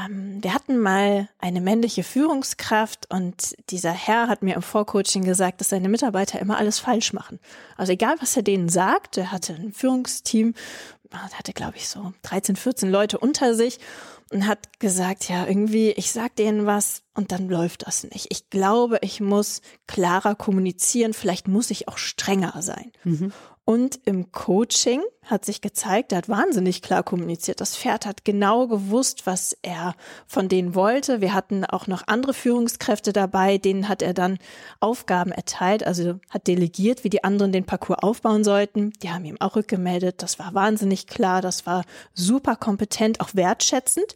Ähm, 0.00 0.42
wir 0.42 0.54
hatten 0.54 0.78
mal 0.78 1.28
eine 1.38 1.60
männliche 1.60 2.02
Führungskraft 2.02 3.10
und 3.12 3.54
dieser 3.70 3.92
Herr 3.92 4.28
hat 4.28 4.42
mir 4.42 4.54
im 4.54 4.62
Vorcoaching 4.62 5.24
gesagt, 5.24 5.60
dass 5.60 5.68
seine 5.68 5.88
Mitarbeiter 5.88 6.40
immer 6.40 6.56
alles 6.56 6.78
falsch 6.78 7.12
machen. 7.12 7.38
Also 7.76 7.92
egal, 7.92 8.16
was 8.20 8.36
er 8.36 8.42
denen 8.42 8.68
sagt, 8.68 9.18
er 9.18 9.30
hatte 9.30 9.54
ein 9.54 9.72
Führungsteam, 9.72 10.54
hatte 11.12 11.52
glaube 11.52 11.76
ich 11.76 11.88
so 11.88 12.12
13, 12.22 12.56
14 12.56 12.90
Leute 12.90 13.18
unter 13.18 13.54
sich 13.54 13.78
und 14.32 14.46
hat 14.46 14.80
gesagt, 14.80 15.28
ja, 15.28 15.46
irgendwie, 15.46 15.90
ich 15.90 16.12
sag 16.12 16.36
denen 16.36 16.66
was 16.66 17.02
und 17.14 17.32
dann 17.32 17.48
läuft 17.48 17.86
das 17.86 18.04
nicht. 18.04 18.26
Ich 18.30 18.50
glaube, 18.50 18.98
ich 19.02 19.20
muss 19.20 19.60
klarer 19.86 20.34
kommunizieren, 20.34 21.14
vielleicht 21.14 21.48
muss 21.48 21.70
ich 21.70 21.88
auch 21.88 21.98
strenger 21.98 22.60
sein. 22.62 22.92
Mhm. 23.04 23.32
Und 23.66 23.98
im 24.04 24.30
Coaching 24.30 25.02
hat 25.22 25.46
sich 25.46 25.62
gezeigt, 25.62 26.12
er 26.12 26.18
hat 26.18 26.28
wahnsinnig 26.28 26.82
klar 26.82 27.02
kommuniziert. 27.02 27.62
Das 27.62 27.74
Pferd 27.74 28.04
hat 28.04 28.26
genau 28.26 28.66
gewusst, 28.66 29.26
was 29.26 29.56
er 29.62 29.94
von 30.26 30.50
denen 30.50 30.74
wollte. 30.74 31.22
Wir 31.22 31.32
hatten 31.32 31.64
auch 31.64 31.86
noch 31.86 32.02
andere 32.06 32.34
Führungskräfte 32.34 33.14
dabei, 33.14 33.56
denen 33.56 33.88
hat 33.88 34.02
er 34.02 34.12
dann 34.12 34.38
Aufgaben 34.80 35.32
erteilt, 35.32 35.86
also 35.86 36.20
hat 36.28 36.46
delegiert, 36.46 37.04
wie 37.04 37.10
die 37.10 37.24
anderen 37.24 37.52
den 37.52 37.64
Parcours 37.64 38.02
aufbauen 38.02 38.44
sollten. 38.44 38.90
Die 39.02 39.10
haben 39.10 39.24
ihm 39.24 39.40
auch 39.40 39.56
rückgemeldet. 39.56 40.22
Das 40.22 40.38
war 40.38 40.52
wahnsinnig 40.52 41.06
klar, 41.06 41.40
das 41.40 41.64
war 41.64 41.84
super 42.12 42.56
kompetent, 42.56 43.20
auch 43.20 43.34
wertschätzend. 43.34 44.14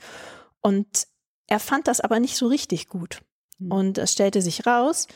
Und 0.61 1.07
er 1.47 1.59
fand 1.59 1.89
das 1.89 2.01
aber 2.01 2.21
nicht 2.21 2.37
so 2.37 2.49
richtig 2.49 2.89
gut. 2.89 3.23
Hm. 3.59 3.73
Und 3.73 3.99
es 3.99 4.13
stellte 4.13 4.43
sich 4.43 4.67
raus, 4.67 5.07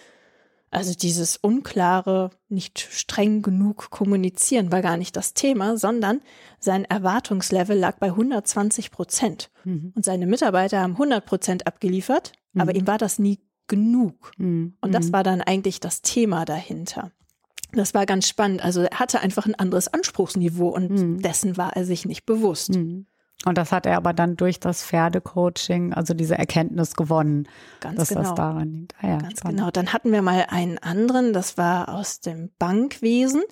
also 0.73 0.95
dieses 0.95 1.37
unklare, 1.37 2.31
nicht 2.49 2.81
streng 2.81 3.43
genug 3.43 3.91
kommunizieren 3.91 4.73
war 4.73 4.81
gar 4.81 4.97
nicht 4.97 5.17
das 5.17 5.35
Thema, 5.35 5.76
sondern 5.76 6.21
sein 6.59 6.87
Erwartungslevel 6.87 7.79
lag 7.79 7.99
bei 7.99 8.09
120 8.09 8.91
Prozent. 8.91 9.50
Mhm. 9.64 9.93
Und 9.95 10.05
seine 10.05 10.26
Mitarbeiter 10.26 10.81
haben 10.81 10.93
100 10.93 11.25
Prozent 11.26 11.67
abgeliefert, 11.67 12.33
mhm. 12.52 12.62
aber 12.62 12.75
ihm 12.75 12.87
war 12.87 12.99
das 12.99 13.19
nie 13.19 13.38
genug. 13.69 14.33
Mhm. 14.38 14.75
Und 14.81 14.93
das 14.93 15.09
mhm. 15.09 15.12
war 15.12 15.23
dann 15.23 15.43
eigentlich 15.43 15.79
das 15.79 16.00
Thema 16.00 16.47
dahinter. 16.47 17.12
Das 17.73 17.93
war 17.95 18.07
ganz 18.07 18.26
spannend. 18.26 18.64
Also 18.64 18.83
er 18.83 18.99
hatte 18.99 19.21
einfach 19.21 19.47
ein 19.47 19.55
anderes 19.55 19.88
Anspruchsniveau 19.88 20.69
und 20.69 20.91
mhm. 20.91 21.23
dessen 21.23 21.57
war 21.57 21.76
er 21.76 21.85
sich 21.85 22.07
nicht 22.07 22.25
bewusst. 22.25 22.75
Mhm. 22.75 23.07
Und 23.45 23.59
das 23.59 23.73
hat 23.73 23.87
er 23.87 23.97
aber 23.97 24.13
dann 24.13 24.37
durch 24.37 24.61
das 24.61 24.85
Pferdecoaching, 24.85 25.93
also 25.93 26.15
diese 26.15 26.39
Erkenntnis 26.39 26.95
gewonnen, 26.95 27.49
Ganz 27.81 27.97
dass 27.99 28.09
genau. 28.11 28.21
das 28.23 28.35
daran 28.35 28.73
liegt. 28.73 28.95
Ah 29.01 29.09
ja, 29.09 29.19
Ganz 29.19 29.39
spannend. 29.41 29.59
genau. 29.59 29.71
Dann 29.71 29.93
hatten 29.93 30.13
wir 30.13 30.23
mal 30.23 30.47
einen 30.49 30.79
anderen, 30.79 31.33
das 31.33 31.59
war 31.59 31.89
aus 31.89 32.21
dem 32.21 32.51
Bankwesen. 32.59 33.43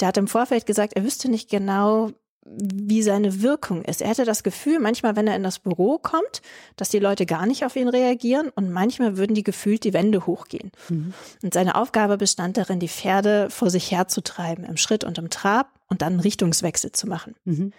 Der 0.00 0.08
hat 0.08 0.16
im 0.16 0.28
Vorfeld 0.28 0.66
gesagt, 0.66 0.94
er 0.94 1.04
wüsste 1.04 1.30
nicht 1.30 1.48
genau, 1.50 2.10
wie 2.44 3.02
seine 3.02 3.40
Wirkung 3.40 3.82
ist. 3.82 4.02
Er 4.02 4.08
hätte 4.08 4.24
das 4.24 4.42
Gefühl, 4.42 4.80
manchmal, 4.80 5.14
wenn 5.14 5.28
er 5.28 5.36
in 5.36 5.44
das 5.44 5.60
Büro 5.60 5.98
kommt, 5.98 6.42
dass 6.76 6.88
die 6.88 6.98
Leute 6.98 7.24
gar 7.24 7.46
nicht 7.46 7.64
auf 7.64 7.76
ihn 7.76 7.88
reagieren 7.88 8.50
und 8.54 8.70
manchmal 8.70 9.16
würden 9.16 9.34
die 9.34 9.44
gefühlt 9.44 9.84
die 9.84 9.92
Wände 9.92 10.26
hochgehen. 10.26 10.72
Mhm. 10.88 11.14
Und 11.42 11.54
seine 11.54 11.76
Aufgabe 11.76 12.18
bestand 12.18 12.56
darin, 12.56 12.80
die 12.80 12.88
Pferde 12.88 13.48
vor 13.48 13.70
sich 13.70 13.92
herzutreiben, 13.92 14.64
im 14.64 14.76
Schritt 14.76 15.04
und 15.04 15.18
im 15.18 15.30
Trab 15.30 15.68
und 15.88 16.02
dann 16.02 16.14
einen 16.14 16.20
Richtungswechsel 16.20 16.90
zu 16.90 17.06
machen. 17.06 17.36
Mhm. 17.44 17.72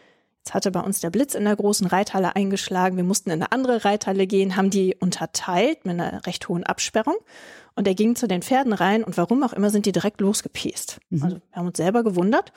Jetzt 0.43 0.53
hatte 0.53 0.71
bei 0.71 0.81
uns 0.81 1.00
der 1.00 1.09
Blitz 1.09 1.35
in 1.35 1.45
der 1.45 1.55
großen 1.55 1.88
Reithalle 1.88 2.35
eingeschlagen. 2.35 2.97
Wir 2.97 3.05
mussten 3.05 3.29
in 3.29 3.41
eine 3.41 3.53
andere 3.53 3.85
Reithalle 3.85 4.27
gehen, 4.27 4.57
haben 4.57 4.69
die 4.69 4.93
unterteilt 5.00 5.85
mit 5.85 5.93
einer 5.93 6.25
recht 6.25 6.50
hohen 6.50 6.65
Absperrung. 6.65 7.15
Und 7.75 7.88
er 7.88 7.95
ging 7.95 8.17
zu 8.17 8.27
den 8.27 8.41
Pferden 8.41 8.73
rein 8.73 9.05
und 9.05 9.15
warum 9.15 9.41
auch 9.43 9.53
immer 9.53 9.69
sind 9.69 9.85
die 9.85 9.93
direkt 9.93 10.19
losgepiest. 10.19 11.00
Mhm. 11.09 11.23
Also 11.23 11.35
wir 11.38 11.57
haben 11.57 11.67
uns 11.67 11.77
selber 11.77 12.03
gewundert. 12.03 12.51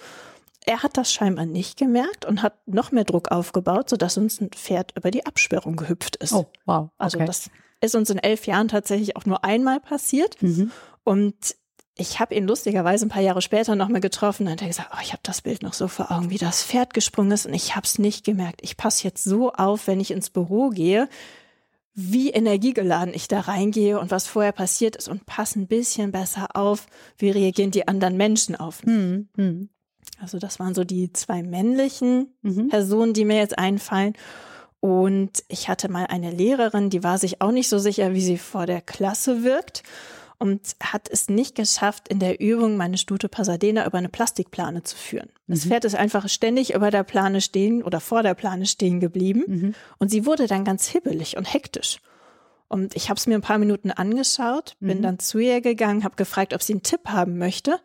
Er 0.64 0.82
hat 0.82 0.96
das 0.96 1.12
scheinbar 1.12 1.46
nicht 1.46 1.78
gemerkt 1.78 2.24
und 2.24 2.42
hat 2.42 2.54
noch 2.66 2.90
mehr 2.90 3.04
Druck 3.04 3.30
aufgebaut, 3.30 3.88
sodass 3.88 4.18
uns 4.18 4.40
ein 4.40 4.50
Pferd 4.50 4.92
über 4.96 5.12
die 5.12 5.24
Absperrung 5.24 5.76
gehüpft 5.76 6.16
ist. 6.16 6.32
Oh, 6.32 6.46
wow. 6.64 6.90
Also 6.98 7.18
okay. 7.18 7.28
Also 7.28 7.48
das 7.48 7.50
ist 7.80 7.94
uns 7.94 8.10
in 8.10 8.18
elf 8.18 8.48
Jahren 8.48 8.66
tatsächlich 8.66 9.14
auch 9.14 9.26
nur 9.26 9.44
einmal 9.44 9.78
passiert. 9.78 10.42
Mhm. 10.42 10.72
Und 11.04 11.54
ich 11.98 12.20
habe 12.20 12.34
ihn 12.34 12.46
lustigerweise 12.46 13.06
ein 13.06 13.08
paar 13.08 13.22
Jahre 13.22 13.40
später 13.40 13.74
nochmal 13.74 14.02
getroffen 14.02 14.46
und 14.46 14.52
hat 14.52 14.60
er 14.60 14.68
gesagt, 14.68 14.90
oh, 14.92 15.00
ich 15.02 15.12
habe 15.12 15.22
das 15.22 15.40
Bild 15.40 15.62
noch 15.62 15.72
so 15.72 15.88
vor 15.88 16.12
Augen, 16.12 16.28
wie 16.28 16.38
das 16.38 16.62
Pferd 16.62 16.92
gesprungen 16.92 17.32
ist 17.32 17.46
und 17.46 17.54
ich 17.54 17.74
habe 17.74 17.86
es 17.86 17.98
nicht 17.98 18.24
gemerkt. 18.24 18.60
Ich 18.62 18.76
passe 18.76 19.04
jetzt 19.04 19.24
so 19.24 19.52
auf, 19.52 19.86
wenn 19.86 19.98
ich 19.98 20.10
ins 20.10 20.28
Büro 20.28 20.68
gehe, 20.68 21.08
wie 21.94 22.28
energiegeladen 22.28 23.14
ich 23.14 23.28
da 23.28 23.40
reingehe 23.40 23.98
und 23.98 24.10
was 24.10 24.26
vorher 24.26 24.52
passiert 24.52 24.96
ist 24.96 25.08
und 25.08 25.24
passe 25.24 25.58
ein 25.58 25.66
bisschen 25.66 26.12
besser 26.12 26.48
auf, 26.54 26.86
wie 27.16 27.30
reagieren 27.30 27.70
die 27.70 27.88
anderen 27.88 28.18
Menschen 28.18 28.54
auf 28.54 28.84
mich. 28.84 28.94
Hm, 28.94 29.28
hm. 29.36 29.68
Also 30.20 30.38
das 30.38 30.58
waren 30.58 30.74
so 30.74 30.84
die 30.84 31.12
zwei 31.14 31.42
männlichen 31.42 32.34
mhm. 32.42 32.68
Personen, 32.68 33.14
die 33.14 33.24
mir 33.24 33.38
jetzt 33.38 33.58
einfallen. 33.58 34.14
Und 34.80 35.42
ich 35.48 35.68
hatte 35.68 35.90
mal 35.90 36.06
eine 36.06 36.30
Lehrerin, 36.30 36.90
die 36.90 37.02
war 37.02 37.16
sich 37.18 37.40
auch 37.40 37.50
nicht 37.50 37.68
so 37.68 37.78
sicher, 37.78 38.12
wie 38.12 38.20
sie 38.20 38.38
vor 38.38 38.66
der 38.66 38.82
Klasse 38.82 39.42
wirkt 39.42 39.82
und 40.38 40.76
hat 40.82 41.08
es 41.10 41.28
nicht 41.28 41.54
geschafft, 41.54 42.08
in 42.08 42.18
der 42.18 42.40
Übung 42.40 42.76
meine 42.76 42.98
Stute 42.98 43.28
Pasadena 43.28 43.86
über 43.86 43.98
eine 43.98 44.08
Plastikplane 44.08 44.82
zu 44.82 44.96
führen. 44.96 45.30
Das 45.46 45.64
mhm. 45.64 45.70
Pferd 45.70 45.84
ist 45.84 45.94
einfach 45.94 46.28
ständig 46.28 46.74
über 46.74 46.90
der 46.90 47.04
Plane 47.04 47.40
stehen 47.40 47.82
oder 47.82 48.00
vor 48.00 48.22
der 48.22 48.34
Plane 48.34 48.66
stehen 48.66 49.00
geblieben 49.00 49.44
mhm. 49.46 49.74
und 49.98 50.10
sie 50.10 50.26
wurde 50.26 50.46
dann 50.46 50.64
ganz 50.64 50.88
hibbelig 50.88 51.36
und 51.36 51.52
hektisch. 51.52 51.98
Und 52.68 52.96
ich 52.96 53.08
habe 53.08 53.18
es 53.18 53.26
mir 53.26 53.36
ein 53.36 53.42
paar 53.42 53.58
Minuten 53.58 53.90
angeschaut, 53.90 54.76
bin 54.80 54.98
mhm. 54.98 55.02
dann 55.02 55.18
zu 55.18 55.38
ihr 55.38 55.60
gegangen, 55.60 56.04
habe 56.04 56.16
gefragt, 56.16 56.52
ob 56.52 56.62
sie 56.62 56.72
einen 56.72 56.82
Tipp 56.82 57.02
haben 57.06 57.38
möchte. 57.38 57.78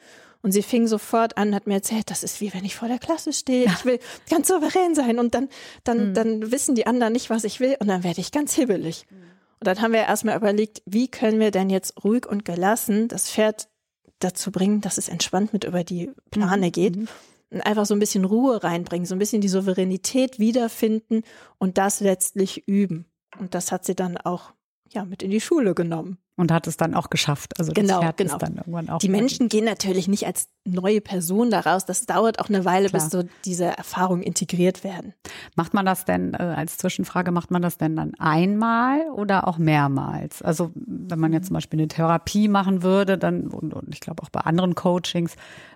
Und 0.43 0.53
sie 0.53 0.63
fing 0.63 0.87
sofort 0.87 1.37
an, 1.37 1.53
hat 1.53 1.67
mir 1.67 1.75
erzählt, 1.75 2.09
das 2.09 2.23
ist 2.23 2.41
wie 2.41 2.51
wenn 2.51 2.65
ich 2.65 2.75
vor 2.75 2.87
der 2.87 2.97
Klasse 2.97 3.31
stehe. 3.31 3.65
Ich 3.65 3.85
will 3.85 3.99
ganz 4.27 4.47
souverän 4.47 4.95
sein 4.95 5.19
und 5.19 5.35
dann, 5.35 5.49
dann, 5.83 6.09
mhm. 6.09 6.13
dann 6.15 6.51
wissen 6.51 6.73
die 6.73 6.87
anderen 6.87 7.13
nicht, 7.13 7.29
was 7.29 7.43
ich 7.43 7.59
will 7.59 7.75
und 7.79 7.87
dann 7.87 8.03
werde 8.03 8.21
ich 8.21 8.31
ganz 8.31 8.55
hibbelig. 8.55 9.05
Mhm. 9.11 9.30
Und 9.61 9.67
dann 9.67 9.79
haben 9.79 9.93
wir 9.93 9.99
erstmal 9.99 10.35
überlegt, 10.35 10.81
wie 10.87 11.07
können 11.07 11.39
wir 11.39 11.51
denn 11.51 11.69
jetzt 11.69 12.03
ruhig 12.03 12.25
und 12.25 12.45
gelassen 12.45 13.07
das 13.07 13.29
Pferd 13.29 13.69
dazu 14.17 14.51
bringen, 14.51 14.81
dass 14.81 14.97
es 14.97 15.07
entspannt 15.07 15.53
mit 15.53 15.65
über 15.65 15.83
die 15.83 16.09
Plane 16.31 16.67
mhm. 16.67 16.71
geht. 16.71 16.95
Mhm. 16.95 17.07
Und 17.51 17.61
einfach 17.61 17.85
so 17.85 17.93
ein 17.93 17.99
bisschen 17.99 18.25
Ruhe 18.25 18.63
reinbringen, 18.63 19.05
so 19.05 19.13
ein 19.13 19.19
bisschen 19.19 19.41
die 19.41 19.49
Souveränität 19.49 20.39
wiederfinden 20.39 21.21
und 21.59 21.77
das 21.77 21.99
letztlich 21.99 22.67
üben. 22.67 23.05
Und 23.37 23.53
das 23.53 23.71
hat 23.71 23.85
sie 23.85 23.93
dann 23.93 24.17
auch 24.17 24.53
ja, 24.89 25.05
mit 25.05 25.21
in 25.21 25.29
die 25.29 25.41
Schule 25.41 25.75
genommen. 25.75 26.17
Und 26.41 26.51
hat 26.51 26.65
es 26.65 26.75
dann 26.75 26.95
auch 26.95 27.11
geschafft. 27.11 27.59
Also 27.59 27.71
genau, 27.71 27.93
das 27.93 27.99
Pferd 27.99 28.17
genau. 28.17 28.33
Ist 28.33 28.41
dann 28.41 28.55
irgendwann 28.55 28.89
auch 28.89 28.97
die 28.97 29.09
Menschen 29.09 29.47
gehen 29.47 29.63
natürlich 29.63 30.07
nicht 30.07 30.25
als 30.25 30.47
neue 30.65 30.99
Person 30.99 31.51
daraus. 31.51 31.85
Das 31.85 32.07
dauert 32.07 32.39
auch 32.39 32.49
eine 32.49 32.65
Weile, 32.65 32.89
Klar. 32.89 32.99
bis 32.99 33.11
so 33.11 33.23
diese 33.45 33.65
Erfahrungen 33.65 34.23
integriert 34.23 34.83
werden. 34.83 35.13
Macht 35.55 35.75
man 35.75 35.85
das 35.85 36.03
denn, 36.03 36.33
äh, 36.33 36.37
als 36.37 36.77
Zwischenfrage, 36.77 37.31
macht 37.31 37.51
man 37.51 37.61
das 37.61 37.77
denn 37.77 37.95
dann 37.95 38.13
einmal 38.17 39.01
oder 39.11 39.47
auch 39.47 39.59
mehrmals? 39.59 40.41
Also 40.41 40.71
wenn 40.73 41.19
man 41.19 41.31
jetzt 41.31 41.47
zum 41.47 41.53
Beispiel 41.53 41.79
eine 41.79 41.87
Therapie 41.87 42.47
machen 42.47 42.81
würde, 42.81 43.19
dann, 43.19 43.47
und, 43.47 43.75
und 43.75 43.93
ich 43.93 43.99
glaube 43.99 44.23
auch 44.23 44.29
bei 44.29 44.41
anderen 44.41 44.73
Coachings, 44.73 45.35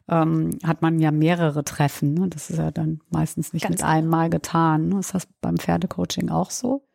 ähm, 0.09 0.57
hat 0.63 0.81
man 0.81 0.99
ja 0.99 1.11
mehrere 1.11 1.63
Treffen. 1.63 2.15
Ne? 2.15 2.27
Das 2.29 2.49
ist 2.49 2.57
ja 2.57 2.71
dann 2.71 3.01
meistens 3.11 3.53
nicht 3.53 3.63
Ganz 3.63 3.73
mit 3.73 3.79
genau. 3.81 3.91
einmal 3.91 4.31
getan. 4.31 4.97
Ist 4.99 5.13
das 5.13 5.27
beim 5.41 5.57
Pferdecoaching 5.57 6.29
auch 6.29 6.49
so? 6.49 6.87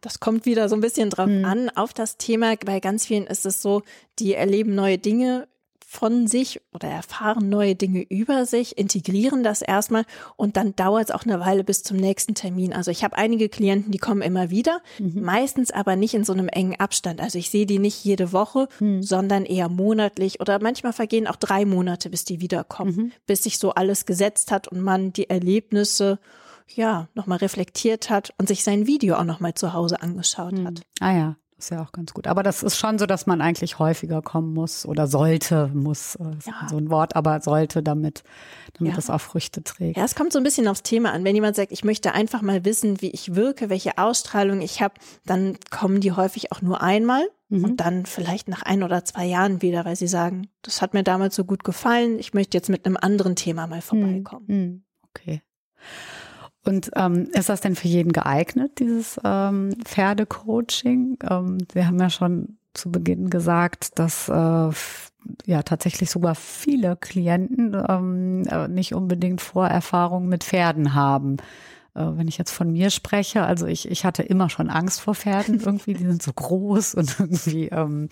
Das 0.00 0.20
kommt 0.20 0.46
wieder 0.46 0.68
so 0.68 0.76
ein 0.76 0.80
bisschen 0.80 1.10
drauf 1.10 1.28
mhm. 1.28 1.44
an, 1.44 1.70
auf 1.70 1.92
das 1.92 2.16
Thema. 2.16 2.54
Bei 2.64 2.80
ganz 2.80 3.06
vielen 3.06 3.26
ist 3.26 3.46
es 3.46 3.62
so, 3.62 3.82
die 4.18 4.34
erleben 4.34 4.74
neue 4.74 4.98
Dinge 4.98 5.48
von 5.90 6.26
sich 6.26 6.60
oder 6.74 6.86
erfahren 6.86 7.48
neue 7.48 7.74
Dinge 7.74 8.02
über 8.02 8.44
sich, 8.44 8.76
integrieren 8.76 9.42
das 9.42 9.62
erstmal 9.62 10.04
und 10.36 10.58
dann 10.58 10.76
dauert 10.76 11.04
es 11.04 11.10
auch 11.10 11.24
eine 11.24 11.40
Weile 11.40 11.64
bis 11.64 11.82
zum 11.82 11.96
nächsten 11.96 12.34
Termin. 12.34 12.74
Also 12.74 12.90
ich 12.90 13.04
habe 13.04 13.16
einige 13.16 13.48
Klienten, 13.48 13.90
die 13.90 13.98
kommen 13.98 14.20
immer 14.20 14.50
wieder, 14.50 14.82
mhm. 14.98 15.22
meistens 15.22 15.70
aber 15.70 15.96
nicht 15.96 16.12
in 16.12 16.24
so 16.24 16.34
einem 16.34 16.48
engen 16.48 16.78
Abstand. 16.78 17.22
Also 17.22 17.38
ich 17.38 17.48
sehe 17.48 17.64
die 17.64 17.78
nicht 17.78 18.04
jede 18.04 18.34
Woche, 18.34 18.68
mhm. 18.80 19.02
sondern 19.02 19.46
eher 19.46 19.70
monatlich 19.70 20.40
oder 20.40 20.60
manchmal 20.60 20.92
vergehen 20.92 21.26
auch 21.26 21.36
drei 21.36 21.64
Monate, 21.64 22.10
bis 22.10 22.26
die 22.26 22.42
wiederkommen, 22.42 22.94
mhm. 22.94 23.12
bis 23.26 23.44
sich 23.44 23.56
so 23.56 23.70
alles 23.70 24.04
gesetzt 24.04 24.52
hat 24.52 24.68
und 24.68 24.82
man 24.82 25.14
die 25.14 25.30
Erlebnisse 25.30 26.18
ja, 26.74 27.08
nochmal 27.14 27.38
reflektiert 27.38 28.10
hat 28.10 28.32
und 28.38 28.48
sich 28.48 28.64
sein 28.64 28.86
Video 28.86 29.16
auch 29.16 29.24
nochmal 29.24 29.54
zu 29.54 29.72
Hause 29.72 30.02
angeschaut 30.02 30.52
hm. 30.52 30.66
hat. 30.66 30.82
Ah 31.00 31.12
ja, 31.12 31.36
das 31.58 31.66
ist 31.66 31.70
ja 31.70 31.82
auch 31.82 31.90
ganz 31.90 32.14
gut. 32.14 32.28
Aber 32.28 32.44
das 32.44 32.62
ist 32.62 32.76
schon 32.76 33.00
so, 33.00 33.06
dass 33.06 33.26
man 33.26 33.40
eigentlich 33.40 33.80
häufiger 33.80 34.22
kommen 34.22 34.54
muss 34.54 34.86
oder 34.86 35.08
sollte, 35.08 35.68
muss, 35.74 36.14
äh, 36.14 36.24
ja. 36.46 36.68
so 36.70 36.76
ein 36.76 36.88
Wort, 36.88 37.16
aber 37.16 37.40
sollte, 37.40 37.82
damit, 37.82 38.22
damit 38.74 38.92
ja. 38.92 38.98
es 38.98 39.10
auch 39.10 39.20
Früchte 39.20 39.64
trägt. 39.64 39.96
Ja, 39.96 40.04
es 40.04 40.14
kommt 40.14 40.32
so 40.32 40.38
ein 40.38 40.44
bisschen 40.44 40.68
aufs 40.68 40.84
Thema 40.84 41.12
an. 41.12 41.24
Wenn 41.24 41.34
jemand 41.34 41.56
sagt, 41.56 41.72
ich 41.72 41.82
möchte 41.82 42.12
einfach 42.12 42.42
mal 42.42 42.64
wissen, 42.64 43.02
wie 43.02 43.10
ich 43.10 43.34
wirke, 43.34 43.70
welche 43.70 43.98
Ausstrahlung 43.98 44.60
ich 44.60 44.80
habe, 44.80 44.94
dann 45.26 45.58
kommen 45.70 46.00
die 46.00 46.12
häufig 46.12 46.52
auch 46.52 46.62
nur 46.62 46.80
einmal. 46.80 47.28
Mhm. 47.48 47.64
Und 47.64 47.80
dann 47.80 48.06
vielleicht 48.06 48.46
nach 48.46 48.62
ein 48.62 48.84
oder 48.84 49.04
zwei 49.04 49.24
Jahren 49.24 49.60
wieder, 49.60 49.84
weil 49.84 49.96
sie 49.96 50.06
sagen, 50.06 50.48
das 50.62 50.80
hat 50.80 50.94
mir 50.94 51.02
damals 51.02 51.34
so 51.34 51.44
gut 51.44 51.64
gefallen, 51.64 52.20
ich 52.20 52.34
möchte 52.34 52.56
jetzt 52.56 52.68
mit 52.68 52.86
einem 52.86 52.96
anderen 52.96 53.34
Thema 53.34 53.66
mal 53.66 53.76
hm. 53.76 53.82
vorbeikommen. 53.82 54.44
Mhm. 54.46 54.82
Okay. 55.08 55.42
Und 56.64 56.90
ähm, 56.96 57.28
ist 57.32 57.48
das 57.48 57.60
denn 57.60 57.76
für 57.76 57.88
jeden 57.88 58.12
geeignet, 58.12 58.78
dieses 58.78 59.18
ähm, 59.24 59.74
Pferdecoaching? 59.84 61.18
Ähm, 61.28 61.58
Sie 61.72 61.84
haben 61.84 61.98
ja 61.98 62.10
schon 62.10 62.58
zu 62.74 62.90
Beginn 62.90 63.30
gesagt, 63.30 63.98
dass 63.98 64.28
äh, 64.28 64.70
ja 65.46 65.62
tatsächlich 65.64 66.10
sogar 66.10 66.34
viele 66.34 66.96
Klienten 66.96 67.76
ähm, 67.88 68.44
äh, 68.48 68.68
nicht 68.68 68.94
unbedingt 68.94 69.40
Vorerfahrung 69.40 70.28
mit 70.28 70.44
Pferden 70.44 70.94
haben. 70.94 71.38
Äh, 71.94 72.16
wenn 72.16 72.28
ich 72.28 72.38
jetzt 72.38 72.52
von 72.52 72.72
mir 72.72 72.90
spreche, 72.90 73.42
also 73.42 73.66
ich, 73.66 73.90
ich 73.90 74.04
hatte 74.04 74.22
immer 74.22 74.48
schon 74.48 74.70
Angst 74.70 75.00
vor 75.00 75.14
Pferden 75.14 75.60
irgendwie, 75.64 75.94
die 75.94 76.06
sind 76.06 76.22
so 76.22 76.32
groß 76.32 76.94
und 76.94 77.18
irgendwie, 77.18 77.68
ähm, 77.68 78.08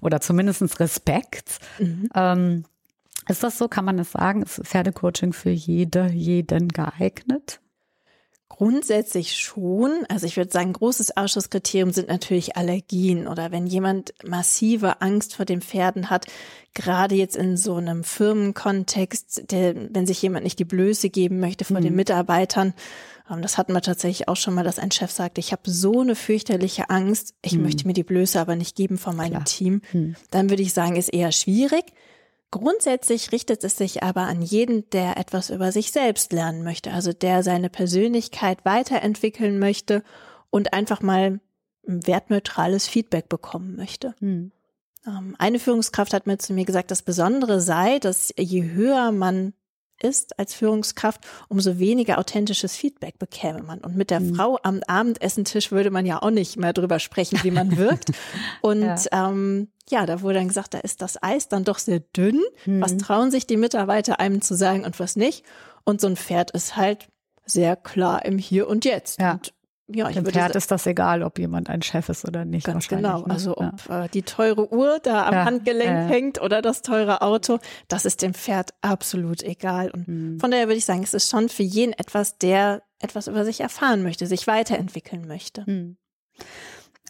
oder 0.00 0.20
zumindestens 0.20 0.80
Respekt. 0.80 1.58
Mhm. 1.78 2.08
Ähm, 2.14 2.64
ist 3.28 3.42
das 3.42 3.58
so? 3.58 3.68
Kann 3.68 3.84
man 3.84 3.96
das 3.96 4.12
sagen? 4.12 4.42
Ist 4.42 4.60
Pferdecoaching 4.64 5.32
für 5.32 5.50
jede, 5.50 6.08
jeden 6.10 6.68
geeignet? 6.68 7.60
Grundsätzlich 8.50 9.38
schon. 9.38 10.04
Also 10.08 10.26
ich 10.26 10.36
würde 10.36 10.50
sagen, 10.50 10.72
großes 10.72 11.16
Ausschusskriterium 11.16 11.92
sind 11.92 12.08
natürlich 12.08 12.56
Allergien 12.56 13.28
oder 13.28 13.52
wenn 13.52 13.66
jemand 13.66 14.12
massive 14.24 15.00
Angst 15.00 15.36
vor 15.36 15.44
den 15.46 15.62
Pferden 15.62 16.10
hat, 16.10 16.26
gerade 16.74 17.14
jetzt 17.14 17.36
in 17.36 17.56
so 17.56 17.76
einem 17.76 18.02
Firmenkontext, 18.02 19.50
der, 19.52 19.74
wenn 19.94 20.04
sich 20.04 20.20
jemand 20.20 20.44
nicht 20.44 20.58
die 20.58 20.64
Blöße 20.64 21.10
geben 21.10 21.38
möchte 21.38 21.64
vor 21.64 21.78
mhm. 21.78 21.84
den 21.84 21.94
Mitarbeitern. 21.94 22.74
Ähm, 23.30 23.40
das 23.40 23.56
hatten 23.56 23.72
wir 23.72 23.82
tatsächlich 23.82 24.28
auch 24.28 24.36
schon 24.36 24.54
mal, 24.54 24.64
dass 24.64 24.80
ein 24.80 24.90
Chef 24.90 25.12
sagte, 25.12 25.40
ich 25.40 25.52
habe 25.52 25.70
so 25.70 26.00
eine 26.00 26.16
fürchterliche 26.16 26.90
Angst, 26.90 27.34
ich 27.42 27.54
mhm. 27.54 27.62
möchte 27.62 27.86
mir 27.86 27.94
die 27.94 28.02
Blöße 28.02 28.38
aber 28.40 28.56
nicht 28.56 28.76
geben 28.76 28.98
vor 28.98 29.12
meinem 29.12 29.30
Klar. 29.30 29.44
Team. 29.44 29.80
Mhm. 29.92 30.16
Dann 30.30 30.50
würde 30.50 30.62
ich 30.62 30.74
sagen, 30.74 30.96
ist 30.96 31.14
eher 31.14 31.32
schwierig. 31.32 31.84
Grundsätzlich 32.50 33.30
richtet 33.30 33.62
es 33.62 33.76
sich 33.76 34.02
aber 34.02 34.22
an 34.22 34.42
jeden, 34.42 34.88
der 34.90 35.16
etwas 35.16 35.50
über 35.50 35.70
sich 35.70 35.92
selbst 35.92 36.32
lernen 36.32 36.64
möchte, 36.64 36.92
also 36.92 37.12
der 37.12 37.44
seine 37.44 37.70
Persönlichkeit 37.70 38.64
weiterentwickeln 38.64 39.58
möchte 39.60 40.02
und 40.50 40.72
einfach 40.72 41.00
mal 41.00 41.40
ein 41.86 42.06
wertneutrales 42.06 42.88
Feedback 42.88 43.28
bekommen 43.28 43.76
möchte. 43.76 44.14
Hm. 44.18 44.50
Ähm, 45.06 45.36
eine 45.38 45.60
Führungskraft 45.60 46.12
hat 46.12 46.26
mir 46.26 46.38
zu 46.38 46.52
mir 46.52 46.64
gesagt, 46.64 46.90
das 46.90 47.02
Besondere 47.02 47.60
sei, 47.60 48.00
dass 48.00 48.34
je 48.36 48.64
höher 48.64 49.12
man 49.12 49.54
ist 50.02 50.38
als 50.38 50.54
Führungskraft, 50.54 51.20
umso 51.48 51.78
weniger 51.78 52.18
authentisches 52.18 52.76
Feedback 52.76 53.18
bekäme 53.18 53.62
man. 53.62 53.78
Und 53.80 53.96
mit 53.96 54.10
der 54.10 54.20
mhm. 54.20 54.34
Frau 54.34 54.58
am 54.62 54.80
Abendessentisch 54.86 55.70
würde 55.72 55.90
man 55.90 56.06
ja 56.06 56.22
auch 56.22 56.30
nicht 56.30 56.56
mehr 56.56 56.72
drüber 56.72 56.98
sprechen, 56.98 57.40
wie 57.42 57.50
man 57.50 57.76
wirkt. 57.76 58.10
Und 58.62 58.82
ja. 58.82 59.04
Ähm, 59.12 59.68
ja, 59.88 60.06
da 60.06 60.22
wurde 60.22 60.34
dann 60.34 60.48
gesagt, 60.48 60.74
da 60.74 60.78
ist 60.78 61.02
das 61.02 61.20
Eis 61.22 61.48
dann 61.48 61.64
doch 61.64 61.78
sehr 61.78 62.00
dünn. 62.00 62.40
Mhm. 62.64 62.80
Was 62.80 62.96
trauen 62.96 63.30
sich 63.30 63.46
die 63.46 63.56
Mitarbeiter 63.56 64.20
einem 64.20 64.40
zu 64.40 64.54
sagen 64.54 64.84
und 64.84 65.00
was 65.00 65.16
nicht? 65.16 65.44
Und 65.84 66.00
so 66.00 66.06
ein 66.06 66.16
Pferd 66.16 66.52
ist 66.52 66.76
halt 66.76 67.08
sehr 67.44 67.74
klar 67.74 68.24
im 68.24 68.38
Hier 68.38 68.68
und 68.68 68.84
Jetzt. 68.84 69.20
Ja. 69.20 69.32
Und 69.32 69.52
ja, 69.94 70.08
ich 70.08 70.14
Dem 70.14 70.24
Pferd 70.24 70.56
ist 70.56 70.70
das 70.70 70.86
egal, 70.86 71.22
ob 71.22 71.38
jemand 71.38 71.68
ein 71.68 71.82
Chef 71.82 72.08
ist 72.08 72.26
oder 72.26 72.44
nicht. 72.44 72.66
Ganz 72.66 72.88
genau. 72.88 73.20
Ne? 73.20 73.30
Also 73.30 73.56
ob 73.56 73.88
ja. 73.88 74.04
äh, 74.04 74.08
die 74.08 74.22
teure 74.22 74.72
Uhr 74.72 74.98
da 75.02 75.26
am 75.26 75.34
ja, 75.34 75.44
Handgelenk 75.44 75.90
äh. 75.90 76.14
hängt 76.14 76.40
oder 76.40 76.62
das 76.62 76.82
teure 76.82 77.22
Auto, 77.22 77.58
das 77.88 78.04
ist 78.04 78.22
dem 78.22 78.34
Pferd 78.34 78.70
absolut 78.80 79.42
egal. 79.42 79.90
Und 79.90 80.08
mhm. 80.08 80.40
von 80.40 80.50
daher 80.50 80.66
würde 80.66 80.78
ich 80.78 80.84
sagen, 80.84 81.02
es 81.02 81.14
ist 81.14 81.30
schon 81.30 81.48
für 81.48 81.62
jeden 81.62 81.92
etwas, 81.92 82.38
der 82.38 82.82
etwas 82.98 83.28
über 83.28 83.44
sich 83.44 83.60
erfahren 83.60 84.02
möchte, 84.02 84.26
sich 84.26 84.46
weiterentwickeln 84.46 85.26
möchte. 85.26 85.64
Mhm. 85.66 85.96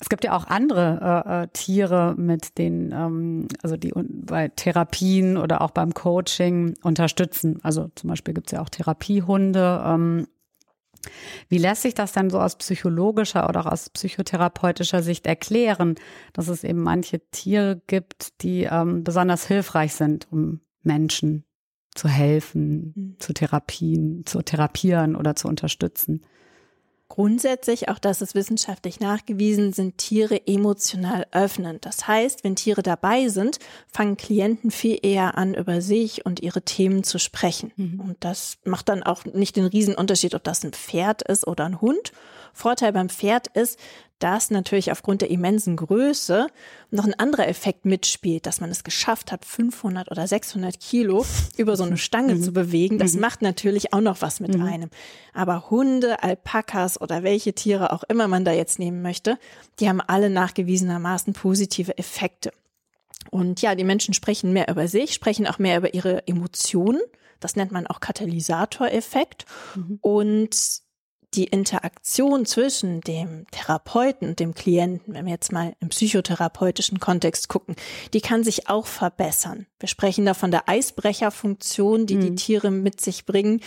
Es 0.01 0.09
gibt 0.09 0.25
ja 0.25 0.35
auch 0.35 0.47
andere 0.47 1.25
äh, 1.27 1.43
äh, 1.43 1.49
Tiere, 1.53 2.15
mit 2.17 2.57
denen, 2.57 2.91
ähm, 2.93 3.49
also 3.63 3.77
die 3.77 3.93
bei 3.95 4.49
Therapien 4.49 5.37
oder 5.37 5.61
auch 5.61 5.73
beim 5.73 5.93
Coaching 5.93 6.75
unterstützen. 6.83 7.61
Also 7.63 7.91
zum 7.95 8.09
Beispiel 8.09 8.33
gibt 8.33 8.47
es 8.47 8.53
ja 8.53 8.63
auch 8.63 8.71
Therapiehunde. 8.71 9.83
Ähm, 9.85 10.27
wie 11.49 11.59
lässt 11.59 11.83
sich 11.83 11.95
das 11.95 12.13
denn 12.13 12.31
so 12.31 12.41
aus 12.41 12.57
psychologischer 12.57 13.49
oder 13.49 13.61
auch 13.61 13.73
aus 13.73 13.91
psychotherapeutischer 13.91 15.03
Sicht 15.03 15.27
erklären, 15.27 15.97
dass 16.33 16.49
es 16.49 16.65
eben 16.65 16.83
manche 16.83 17.21
Tiere 17.31 17.81
gibt, 17.87 18.43
die 18.43 18.65
ähm, 18.65 19.05
besonders 19.05 19.47
hilfreich 19.47 19.95
sind, 19.95 20.29
um 20.31 20.61
Menschen 20.83 21.45
zu 21.95 22.09
helfen, 22.09 22.93
mhm. 22.95 23.17
zu 23.19 23.33
Therapien, 23.33 24.25
zu 24.27 24.43
therapieren 24.43 25.17
oder 25.17 25.37
zu 25.37 25.49
unterstützen? 25.49 26.23
Grundsätzlich, 27.11 27.89
auch 27.89 27.99
das 27.99 28.23
ist 28.23 28.37
wissenschaftlich 28.37 29.01
nachgewiesen, 29.01 29.73
sind 29.73 29.99
Tiere 29.99 30.47
emotional 30.47 31.27
öffnend. 31.33 31.85
Das 31.85 32.07
heißt, 32.07 32.45
wenn 32.45 32.55
Tiere 32.55 32.85
dabei 32.85 33.27
sind, 33.27 33.59
fangen 33.93 34.17
Klienten 34.17 34.71
viel 34.71 34.97
eher 35.03 35.37
an, 35.37 35.55
über 35.55 35.81
sich 35.81 36.25
und 36.25 36.39
ihre 36.39 36.63
Themen 36.63 37.03
zu 37.03 37.19
sprechen. 37.19 37.73
Mhm. 37.75 37.99
Und 37.99 38.17
das 38.21 38.59
macht 38.65 38.89
dann 38.89 39.03
auch 39.03 39.25
nicht 39.25 39.57
den 39.57 39.67
Riesenunterschied, 39.67 40.37
ob 40.37 40.45
das 40.45 40.63
ein 40.63 40.73
Pferd 40.73 41.23
ist 41.23 41.49
oder 41.49 41.65
ein 41.65 41.81
Hund. 41.81 42.13
Vorteil 42.53 42.93
beim 42.93 43.09
Pferd 43.09 43.49
ist, 43.49 43.77
dass 44.21 44.51
natürlich 44.51 44.93
aufgrund 44.93 45.23
der 45.23 45.31
immensen 45.31 45.77
Größe 45.77 46.47
noch 46.91 47.05
ein 47.05 47.19
anderer 47.19 47.49
Effekt 47.49 47.85
mitspielt, 47.85 48.47
dass 48.47 48.61
man 48.61 48.71
es 48.71 48.85
geschafft 48.85 49.33
hat, 49.33 49.45
500 49.45 50.11
oder 50.11 50.27
600 50.27 50.79
Kilo 50.79 51.27
über 51.57 51.77
so 51.77 51.85
eine 51.85 51.97
Stange 51.97 52.37
mhm. 52.37 52.43
zu 52.43 52.53
bewegen. 52.53 52.99
Das 52.99 53.15
mhm. 53.15 53.21
macht 53.21 53.43
natürlich 53.43 53.93
auch 53.93 54.01
noch 54.01 54.23
was 54.23 54.39
mit 54.39 54.55
mhm. 54.55 54.63
einem. 54.63 54.91
Aber 55.33 55.71
Hunde, 55.71 56.23
Alpakas 56.23 57.01
oder 57.01 57.23
welche 57.23 57.55
Tiere 57.55 57.93
auch 57.93 58.05
immer 58.05 58.29
man 58.29 58.45
da 58.45 58.53
jetzt 58.53 58.79
nehmen 58.79 59.03
möchte, 59.03 59.39
die 59.81 59.89
haben 59.89 60.01
alle 60.01 60.31
nachgewiesenermaßen 60.31 61.33
positive 61.33 61.97
Effekte. 61.99 62.53
Und 63.31 63.63
ja, 63.63 63.75
die 63.75 63.85
Menschen 63.85 64.15
sprechen 64.15 64.53
mehr 64.53 64.69
über 64.69 64.89
sich, 64.89 65.15
sprechen 65.15 65.47
auch 65.47 65.59
mehr 65.59 65.79
über 65.79 65.95
ihre 65.95 66.27
Emotionen. 66.27 67.01
Das 67.39 67.57
nennt 67.57 67.73
man 67.73 67.87
auch 67.87 68.01
Katalysatoreffekt. 68.01 69.47
Mhm. 69.75 69.99
Und 70.03 70.83
die 71.35 71.45
Interaktion 71.45 72.45
zwischen 72.45 73.01
dem 73.03 73.47
Therapeuten 73.51 74.29
und 74.29 74.41
dem 74.41 74.55
Klienten, 74.55 75.15
wenn 75.15 75.27
wir 75.27 75.33
jetzt 75.33 75.53
mal 75.53 75.75
im 75.81 75.89
psychotherapeutischen 75.89 76.99
Kontext 76.99 77.49
gucken, 77.49 77.77
die 78.13 78.21
kann 78.21 78.43
sich 78.43 78.69
auch 78.69 78.87
verbessern. 78.87 79.67
Wir 79.79 79.89
sprechen 79.89 80.27
da 80.27 80.35
von 80.35 80.51
der 80.51 80.69
Eisbrecherfunktion, 80.69 82.07
die 82.07 82.17
mhm. 82.17 82.21
die 82.21 82.35
Tiere 82.35 82.71
mit 82.71 83.01
sich 83.01 83.27
bringen. 83.27 83.61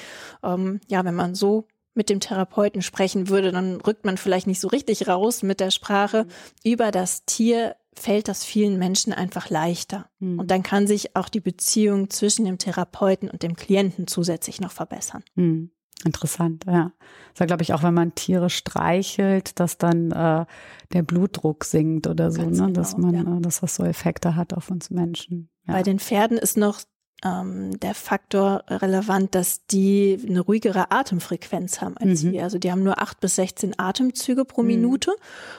Ähm, 0.44 0.82
ja, 0.90 1.06
wenn 1.06 1.16
man 1.16 1.36
so 1.36 1.68
mit 1.94 2.10
dem 2.10 2.20
Therapeuten 2.20 2.82
sprechen 2.82 3.30
würde, 3.30 3.52
dann 3.52 3.80
rückt 3.80 4.06
man 4.06 4.18
vielleicht 4.18 4.48
nicht 4.48 4.60
so 4.60 4.68
richtig 4.68 5.08
raus 5.08 5.44
mit 5.44 5.60
der 5.60 5.72
Sprache. 5.72 6.26
Mhm. 6.26 6.72
Über 6.72 6.92
das 6.92 7.26
Tier 7.26 7.76
fällt 7.96 8.28
das 8.28 8.44
vielen 8.44 8.78
Menschen 8.78 9.14
einfach 9.14 9.50
leichter. 9.50 10.10
Mhm. 10.20 10.40
Und 10.40 10.52
dann 10.52 10.64
kann 10.64 10.88
sich 10.88 11.16
auch 11.16 11.30
die 11.30 11.40
Beziehung 11.40 12.10
zwischen 12.10 12.46
dem 12.46 12.58
Therapeuten 12.58 13.30
und 13.30 13.44
dem 13.44 13.56
Klienten 13.56 14.08
zusätzlich 14.08 14.60
noch 14.60 14.72
verbessern. 14.72 15.24
Mhm. 15.36 15.72
Interessant, 16.06 16.66
ja. 16.68 16.92
Das 17.32 17.40
war, 17.40 17.48
glaube 17.48 17.64
ich, 17.64 17.74
auch 17.74 17.84
wenn 17.84 17.94
man 17.94 18.14
Tiere 18.14 18.50
streichelt, 18.50 19.60
dass 19.60 19.78
dann 19.78 20.12
äh, 20.12 20.46
der 20.92 21.04
Blutdruck 21.04 21.64
sinkt 21.64 22.08
oder 22.08 22.30
so, 22.32 22.42
Ganz 22.42 22.58
ne? 22.58 22.66
Genau, 22.68 22.74
dass 22.74 22.98
man, 22.98 23.14
ja. 23.14 23.38
äh, 23.38 23.42
dass 23.42 23.62
das 23.62 23.76
so 23.76 23.84
Effekte 23.84 24.36
hat 24.36 24.54
auf 24.54 24.70
uns 24.70 24.90
Menschen. 24.90 25.50
Ja. 25.66 25.74
Bei 25.74 25.84
den 25.84 26.00
Pferden 26.00 26.38
ist 26.38 26.58
noch 26.58 26.82
ähm, 27.24 27.80
der 27.80 27.96
Faktor 27.96 28.64
relevant, 28.68 29.34
dass 29.36 29.66
die 29.68 30.20
eine 30.28 30.42
ruhigere 30.42 30.92
Atemfrequenz 30.92 31.82
haben 31.82 31.98
als 31.98 32.24
mhm. 32.24 32.34
wir. 32.34 32.44
Also 32.44 32.58
die 32.58 32.72
haben 32.72 32.84
nur 32.84 33.02
acht 33.02 33.20
bis 33.20 33.36
16 33.36 33.80
Atemzüge 33.80 34.46
pro 34.46 34.62
mhm. 34.62 34.68
Minute. 34.68 35.12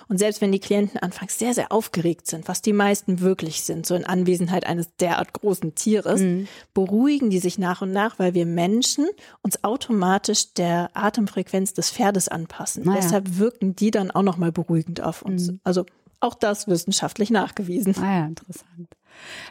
Und 0.09 0.18
selbst 0.18 0.40
wenn 0.40 0.53
die 0.53 0.61
Klienten 0.61 1.00
anfangs 1.00 1.38
sehr, 1.38 1.55
sehr 1.55 1.72
aufgeregt 1.72 2.27
sind, 2.27 2.48
was 2.48 2.62
die 2.62 2.72
meisten 2.72 3.20
wirklich 3.20 3.62
sind, 3.62 3.87
so 3.87 3.94
in 3.94 4.05
Anwesenheit 4.05 4.66
eines 4.66 4.94
derart 4.96 5.33
großen 5.33 5.74
Tieres, 5.74 6.20
mhm. 6.20 6.48
beruhigen 6.74 7.31
die 7.31 7.38
sich 7.38 7.59
nach 7.59 7.83
und 7.83 7.92
nach, 7.92 8.18
weil 8.18 8.35
wir 8.35 8.46
Menschen 8.46 9.07
uns 9.42 9.64
automatisch 9.64 10.55
der 10.55 10.90
Atemfrequenz 10.94 11.74
des 11.74 11.90
Pferdes 11.90 12.29
anpassen. 12.29 12.85
Naja. 12.85 13.00
Deshalb 13.00 13.38
wirken 13.38 13.74
die 13.74 13.90
dann 13.90 14.11
auch 14.11 14.22
nochmal 14.22 14.53
beruhigend 14.53 15.00
auf 15.00 15.22
uns. 15.22 15.50
Mhm. 15.50 15.61
Also 15.64 15.87
auch 16.20 16.35
das 16.35 16.68
wissenschaftlich 16.68 17.31
nachgewiesen. 17.31 17.94
Ah 18.00 18.20
ja, 18.20 18.27
interessant. 18.27 18.88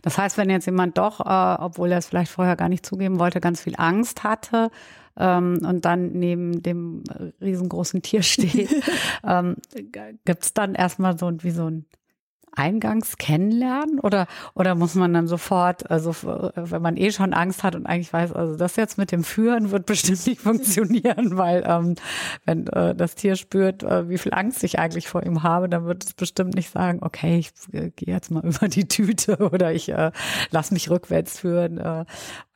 Das 0.02 0.17
heißt, 0.17 0.38
wenn 0.38 0.49
jetzt 0.49 0.65
jemand 0.65 0.97
doch, 0.97 1.19
äh, 1.19 1.63
obwohl 1.63 1.91
er 1.91 1.97
es 1.97 2.08
vielleicht 2.08 2.32
vorher 2.32 2.56
gar 2.56 2.69
nicht 2.69 2.86
zugeben 2.86 3.19
wollte, 3.19 3.39
ganz 3.39 3.62
viel 3.62 3.76
Angst 3.78 4.23
hatte 4.23 4.71
ähm, 5.17 5.60
und 5.67 5.86
dann 5.86 6.12
neben 6.13 6.62
dem 6.63 7.04
riesengroßen 7.41 8.02
Tier 8.02 8.23
steht, 8.23 8.69
ähm, 9.28 9.58
gibt 10.26 10.43
es 10.43 10.54
dann 10.54 10.76
erstmal 10.76 11.17
so 11.17 11.32
wie 11.43 11.52
so 11.52 11.69
ein 11.69 11.86
eingangs 12.55 13.17
kennenlernen? 13.17 13.99
Oder 13.99 14.27
oder 14.53 14.75
muss 14.75 14.95
man 14.95 15.13
dann 15.13 15.27
sofort, 15.27 15.89
also 15.89 16.15
wenn 16.55 16.81
man 16.81 16.97
eh 16.97 17.11
schon 17.11 17.33
Angst 17.33 17.63
hat 17.63 17.75
und 17.75 17.85
eigentlich 17.85 18.13
weiß, 18.13 18.33
also 18.33 18.55
das 18.55 18.75
jetzt 18.75 18.97
mit 18.97 19.11
dem 19.11 19.23
Führen 19.23 19.71
wird 19.71 19.85
bestimmt 19.87 20.25
nicht 20.25 20.41
funktionieren, 20.41 21.37
weil 21.37 21.63
ähm, 21.67 21.95
wenn 22.45 22.67
äh, 22.67 22.95
das 22.95 23.15
Tier 23.15 23.35
spürt, 23.35 23.83
äh, 23.83 24.09
wie 24.09 24.17
viel 24.17 24.33
Angst 24.33 24.63
ich 24.63 24.79
eigentlich 24.79 25.07
vor 25.07 25.23
ihm 25.23 25.43
habe, 25.43 25.69
dann 25.69 25.85
wird 25.85 26.03
es 26.03 26.13
bestimmt 26.13 26.55
nicht 26.55 26.69
sagen, 26.69 26.99
okay, 27.01 27.39
ich 27.39 27.51
äh, 27.73 27.91
gehe 27.95 28.13
jetzt 28.13 28.31
mal 28.31 28.43
über 28.45 28.67
die 28.67 28.87
Tüte 28.87 29.37
oder 29.37 29.73
ich 29.73 29.89
äh, 29.89 30.11
lass 30.51 30.71
mich 30.71 30.89
rückwärts 30.89 31.39
führen 31.39 31.77
äh, 31.77 32.05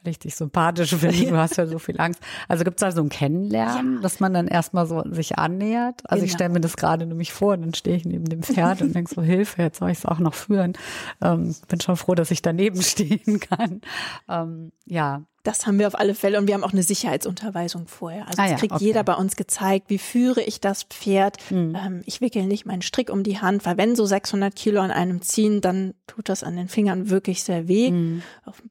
richtig 0.07 0.35
sympathisch 0.35 0.95
finde. 0.95 1.27
Du 1.27 1.37
hast 1.37 1.57
ja 1.57 1.67
so 1.67 1.77
viel 1.77 1.99
Angst. 1.99 2.19
Also 2.47 2.63
gibt 2.63 2.77
es 2.77 2.81
da 2.81 2.91
so 2.91 3.01
ein 3.01 3.09
Kennenlernen, 3.09 3.95
ja. 3.95 4.01
dass 4.01 4.19
man 4.19 4.33
dann 4.33 4.47
erstmal 4.47 4.87
so 4.87 5.03
sich 5.11 5.37
annähert? 5.37 6.01
Also 6.05 6.21
genau. 6.21 6.25
ich 6.25 6.31
stelle 6.31 6.49
mir 6.49 6.61
das 6.61 6.77
gerade 6.77 7.05
nämlich 7.05 7.31
vor, 7.31 7.55
dann 7.55 7.73
stehe 7.73 7.95
ich 7.95 8.05
neben 8.05 8.25
dem 8.25 8.41
Pferd 8.41 8.81
und 8.81 8.95
denke 8.95 9.13
so, 9.13 9.21
Hilfe, 9.21 9.61
jetzt 9.61 9.79
soll 9.79 9.91
ich 9.91 9.99
es 9.99 10.05
auch 10.05 10.19
noch 10.19 10.33
führen. 10.33 10.73
Ähm, 11.21 11.55
bin 11.67 11.79
schon 11.79 11.97
froh, 11.97 12.15
dass 12.15 12.31
ich 12.31 12.41
daneben 12.41 12.81
stehen 12.81 13.39
kann. 13.39 13.81
Ähm, 14.27 14.71
ja, 14.85 15.21
das 15.43 15.65
haben 15.65 15.79
wir 15.79 15.87
auf 15.87 15.97
alle 15.97 16.13
Fälle 16.13 16.37
und 16.39 16.47
wir 16.47 16.55
haben 16.55 16.63
auch 16.63 16.73
eine 16.73 16.83
Sicherheitsunterweisung 16.83 17.87
vorher. 17.87 18.27
Also 18.27 18.41
ah, 18.41 18.47
ja, 18.47 18.55
kriegt 18.57 18.73
okay. 18.73 18.83
jeder 18.83 19.03
bei 19.03 19.13
uns 19.13 19.35
gezeigt, 19.35 19.89
wie 19.89 19.97
führe 19.97 20.41
ich 20.41 20.59
das 20.59 20.83
Pferd. 20.83 21.37
Mhm. 21.49 21.75
Ähm, 21.75 22.01
ich 22.05 22.19
wickel 22.21 22.45
nicht 22.45 22.65
meinen 22.65 22.81
Strick 22.81 23.09
um 23.09 23.23
die 23.23 23.39
Hand, 23.39 23.65
weil 23.65 23.77
wenn 23.77 23.95
so 23.95 24.05
600 24.05 24.55
Kilo 24.55 24.81
an 24.81 24.91
einem 24.91 25.21
ziehen, 25.21 25.61
dann 25.61 25.93
tut 26.05 26.29
das 26.29 26.43
an 26.43 26.55
den 26.55 26.67
Fingern 26.67 27.09
wirklich 27.09 27.43
sehr 27.43 27.67
weh. 27.67 27.91
Mhm. 27.91 28.23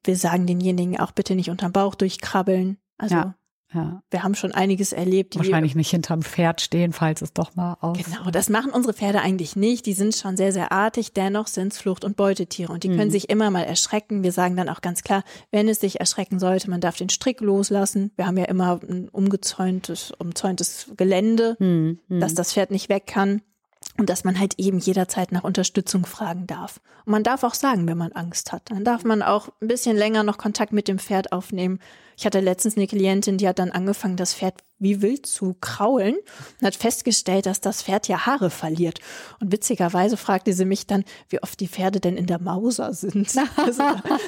Wir 0.04 0.16
sagen 0.16 0.46
denjenigen 0.46 1.00
auch 1.00 1.12
bitte 1.12 1.34
nicht 1.34 1.50
unterm 1.50 1.72
Bauch 1.72 1.94
durchkrabbeln. 1.94 2.78
Also 2.98 3.14
ja. 3.14 3.34
Ja. 3.74 4.02
Wir 4.10 4.22
haben 4.22 4.34
schon 4.34 4.52
einiges 4.52 4.92
erlebt. 4.92 5.36
Wahrscheinlich 5.36 5.74
nicht 5.74 5.90
hinterm 5.90 6.22
Pferd 6.22 6.60
stehen, 6.60 6.92
falls 6.92 7.20
es 7.20 7.32
doch 7.32 7.56
mal 7.56 7.76
aus. 7.80 7.98
Genau, 7.98 8.30
das 8.30 8.48
machen 8.48 8.70
unsere 8.70 8.94
Pferde 8.94 9.20
eigentlich 9.20 9.56
nicht. 9.56 9.86
Die 9.86 9.92
sind 9.92 10.14
schon 10.14 10.36
sehr, 10.36 10.52
sehr 10.52 10.72
artig. 10.72 11.12
Dennoch 11.12 11.48
sind 11.48 11.72
es 11.72 11.78
Flucht- 11.78 12.04
und 12.04 12.16
Beutetiere 12.16 12.72
und 12.72 12.84
die 12.84 12.88
mhm. 12.88 12.96
können 12.96 13.10
sich 13.10 13.28
immer 13.28 13.50
mal 13.50 13.64
erschrecken. 13.64 14.22
Wir 14.22 14.32
sagen 14.32 14.56
dann 14.56 14.68
auch 14.68 14.80
ganz 14.82 15.02
klar, 15.02 15.24
wenn 15.50 15.68
es 15.68 15.80
sich 15.80 15.98
erschrecken 15.98 16.38
sollte, 16.38 16.70
man 16.70 16.80
darf 16.80 16.96
den 16.96 17.10
Strick 17.10 17.40
loslassen. 17.40 18.12
Wir 18.16 18.26
haben 18.26 18.36
ja 18.36 18.44
immer 18.44 18.80
ein 18.88 19.08
umgezäuntes, 19.08 20.12
umzäuntes 20.12 20.92
Gelände, 20.96 21.56
mhm. 21.58 21.98
Mhm. 22.08 22.20
dass 22.20 22.34
das 22.34 22.52
Pferd 22.52 22.70
nicht 22.70 22.88
weg 22.88 23.06
kann. 23.06 23.42
Und 23.98 24.10
dass 24.10 24.24
man 24.24 24.38
halt 24.38 24.58
eben 24.58 24.78
jederzeit 24.78 25.32
nach 25.32 25.44
Unterstützung 25.44 26.04
fragen 26.04 26.46
darf. 26.46 26.80
Und 27.06 27.12
man 27.12 27.22
darf 27.22 27.44
auch 27.44 27.54
sagen, 27.54 27.86
wenn 27.86 27.96
man 27.96 28.12
Angst 28.12 28.52
hat. 28.52 28.70
Dann 28.70 28.84
darf 28.84 29.04
man 29.04 29.22
auch 29.22 29.48
ein 29.62 29.68
bisschen 29.68 29.96
länger 29.96 30.22
noch 30.22 30.36
Kontakt 30.36 30.72
mit 30.72 30.86
dem 30.86 30.98
Pferd 30.98 31.32
aufnehmen. 31.32 31.78
Ich 32.16 32.24
hatte 32.24 32.40
letztens 32.40 32.76
eine 32.76 32.86
Klientin, 32.86 33.36
die 33.36 33.46
hat 33.46 33.58
dann 33.58 33.70
angefangen, 33.70 34.16
das 34.16 34.34
Pferd 34.34 34.54
wie 34.78 35.02
wild 35.02 35.26
zu 35.26 35.56
kraulen 35.60 36.16
und 36.60 36.66
hat 36.66 36.76
festgestellt, 36.76 37.46
dass 37.46 37.60
das 37.60 37.82
Pferd 37.82 38.08
ja 38.08 38.26
Haare 38.26 38.50
verliert. 38.50 39.00
Und 39.40 39.52
witzigerweise 39.52 40.16
fragte 40.16 40.52
sie 40.52 40.64
mich 40.64 40.86
dann, 40.86 41.04
wie 41.28 41.42
oft 41.42 41.58
die 41.60 41.68
Pferde 41.68 42.00
denn 42.00 42.16
in 42.16 42.26
der 42.26 42.40
Mauser 42.40 42.92
sind. 42.92 43.34
Also 43.56 43.82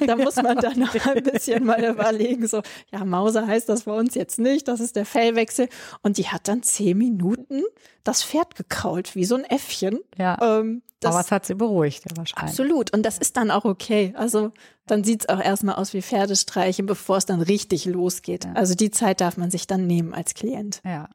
da, 0.06 0.16
muss 0.16 0.36
man 0.36 0.56
dann 0.58 0.78
noch 0.78 0.94
ein 0.94 1.22
bisschen 1.22 1.64
mal 1.64 1.84
überlegen, 1.84 2.46
so, 2.46 2.62
ja, 2.90 3.04
Mauser 3.04 3.46
heißt 3.46 3.68
das 3.68 3.84
bei 3.84 3.92
uns 3.92 4.14
jetzt 4.14 4.38
nicht, 4.38 4.66
das 4.68 4.80
ist 4.80 4.96
der 4.96 5.04
Fellwechsel. 5.04 5.68
Und 6.02 6.18
die 6.18 6.28
hat 6.28 6.48
dann 6.48 6.62
zehn 6.62 6.96
Minuten 6.96 7.62
das 8.04 8.22
Pferd 8.22 8.54
gekrault, 8.54 9.14
wie 9.14 9.24
so 9.24 9.34
ein 9.34 9.44
Äffchen. 9.44 10.00
Ja. 10.16 10.38
Ähm, 10.40 10.82
das, 11.00 11.14
Aber 11.14 11.20
es 11.20 11.30
hat 11.30 11.46
sie 11.46 11.54
beruhigt, 11.54 12.04
ja, 12.10 12.16
wahrscheinlich. 12.16 12.50
Absolut. 12.50 12.92
Und 12.92 13.04
das 13.04 13.18
ist 13.18 13.36
dann 13.36 13.52
auch 13.52 13.64
okay. 13.64 14.12
Also 14.16 14.50
dann 14.86 15.04
sieht 15.04 15.22
es 15.22 15.28
auch 15.28 15.40
erstmal 15.40 15.76
aus 15.76 15.94
wie 15.94 16.02
Pferdestreichen, 16.02 16.86
bevor 16.86 17.18
es 17.18 17.26
dann 17.26 17.40
richtig 17.40 17.84
losgeht. 17.84 18.46
Ja. 18.46 18.52
Also 18.54 18.74
die 18.74 18.90
Zeit 18.90 19.20
darf 19.20 19.36
man 19.36 19.50
sich 19.50 19.68
dann 19.68 19.86
nehmen 19.86 20.12
als 20.12 20.34
Klient. 20.38 20.80
Ja, 20.84 21.08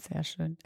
sehr 0.00 0.24
schön. 0.24 0.56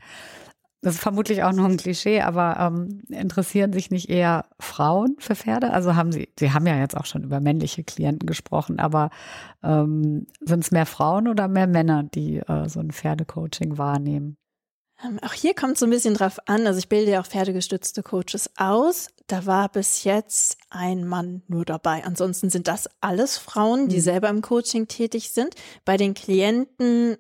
Das 0.85 0.95
ist 0.95 1.01
vermutlich 1.01 1.45
auch 1.45 1.53
noch 1.53 1.65
ein 1.65 1.77
Klischee, 1.77 2.23
aber 2.23 2.57
ähm, 2.59 3.03
interessieren 3.09 3.73
sich 3.73 3.93
nicht 3.93 4.09
eher 4.11 4.47
Frauen 4.59 5.15
für 5.21 5.37
Pferde? 5.37 5.73
Also 5.73 5.95
haben 5.95 6.11
Sie, 6.11 6.29
Sie 6.37 6.53
haben 6.53 6.67
ja 6.67 6.77
jetzt 6.77 6.97
auch 6.97 7.07
schon 7.07 7.23
über 7.23 7.41
männliche 7.41 7.85
Klienten 7.85 8.27
gesprochen, 8.27 8.81
aber 8.81 9.11
ähm, 9.63 10.27
sind 10.41 10.65
es 10.65 10.73
mehr 10.73 10.87
Frauen 10.87 11.29
oder 11.29 11.47
mehr 11.47 11.69
Männer, 11.69 12.03
die 12.03 12.39
äh, 12.39 12.69
so 12.69 12.81
ein 12.81 12.91
Pferdecoaching 12.91 13.79
wahrnehmen? 13.79 14.37
Ähm, 15.05 15.21
auch 15.23 15.33
hier 15.33 15.55
kommt 15.55 15.75
es 15.75 15.81
so 15.81 15.87
ein 15.87 15.91
bisschen 15.91 16.15
drauf 16.15 16.39
an. 16.47 16.67
Also 16.67 16.81
ich 16.81 16.89
bilde 16.89 17.13
ja 17.13 17.21
auch 17.21 17.27
pferdegestützte 17.27 18.03
Coaches 18.03 18.51
aus. 18.57 19.07
Da 19.29 19.47
war 19.47 19.69
bis 19.69 20.03
jetzt 20.03 20.59
ein 20.69 21.07
Mann 21.07 21.43
nur 21.47 21.65
dabei. 21.65 22.05
Ansonsten 22.05 22.51
sind 22.51 22.67
das 22.67 22.89
alles 23.01 23.39
Frauen, 23.39 23.89
die 23.89 23.99
mhm. 23.99 24.03
selber 24.03 24.29
im 24.29 24.43
Coaching 24.43 24.89
tätig 24.89 25.31
sind. 25.31 25.55
Bei 25.85 25.97
den 25.97 26.15
Klienten 26.15 27.19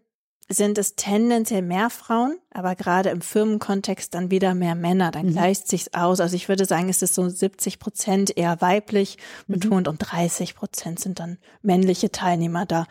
sind 0.53 0.79
es 0.79 0.97
tendenziell 0.97 1.63
mehr 1.63 1.91
Frauen, 1.91 2.39
aber 2.51 2.75
gerade 2.75 3.11
im 3.11 3.21
Firmenkontext 3.21 4.15
dann 4.15 4.31
wieder 4.31 4.55
mehr 4.55 4.75
Männer. 4.75 5.11
Dann 5.11 5.27
mhm. 5.27 5.33
gleicht 5.33 5.69
sich's 5.69 5.93
aus. 5.93 6.21
Also 6.21 6.37
ich 6.37 6.49
würde 6.49 6.65
sagen, 6.65 6.89
es 6.89 7.03
ist 7.03 7.15
so 7.15 7.29
70 7.29 7.79
Prozent 7.79 8.37
eher 8.37 8.61
weiblich 8.61 9.19
mhm. 9.47 9.55
betont 9.55 9.87
mhm. 9.87 9.93
und 9.93 9.99
30 9.99 10.55
Prozent 10.55 11.01
sind 11.01 11.21
dann 11.21 11.39
männliche 11.63 12.11
Teilnehmer 12.11 12.67
da. 12.67 12.87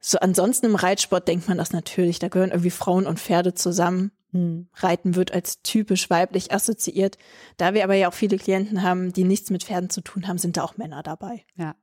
So 0.00 0.18
ansonsten 0.18 0.66
im 0.66 0.74
Reitsport 0.74 1.26
denkt 1.28 1.48
man 1.48 1.56
das 1.56 1.72
natürlich. 1.72 2.18
Da 2.18 2.28
gehören 2.28 2.50
irgendwie 2.50 2.70
Frauen 2.70 3.06
und 3.06 3.18
Pferde 3.18 3.54
zusammen. 3.54 4.12
Hm. 4.32 4.68
Reiten 4.74 5.14
wird 5.14 5.32
als 5.32 5.62
typisch 5.62 6.10
weiblich 6.10 6.52
assoziiert. 6.52 7.16
Da 7.56 7.72
wir 7.72 7.84
aber 7.84 7.94
ja 7.94 8.08
auch 8.08 8.14
viele 8.14 8.36
Klienten 8.36 8.82
haben, 8.82 9.12
die 9.12 9.24
nichts 9.24 9.48
mit 9.48 9.64
Pferden 9.64 9.88
zu 9.88 10.02
tun 10.02 10.28
haben, 10.28 10.38
sind 10.38 10.56
da 10.56 10.64
auch 10.64 10.76
Männer 10.76 11.02
dabei. 11.02 11.44
Ja. 11.56 11.74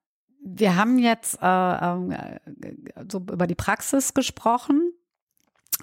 Wir 0.43 0.75
haben 0.75 0.97
jetzt 0.97 1.38
äh, 1.41 1.45
äh, 1.45 2.39
so 3.10 3.19
über 3.19 3.47
die 3.47 3.56
Praxis 3.56 4.13
gesprochen. 4.13 4.93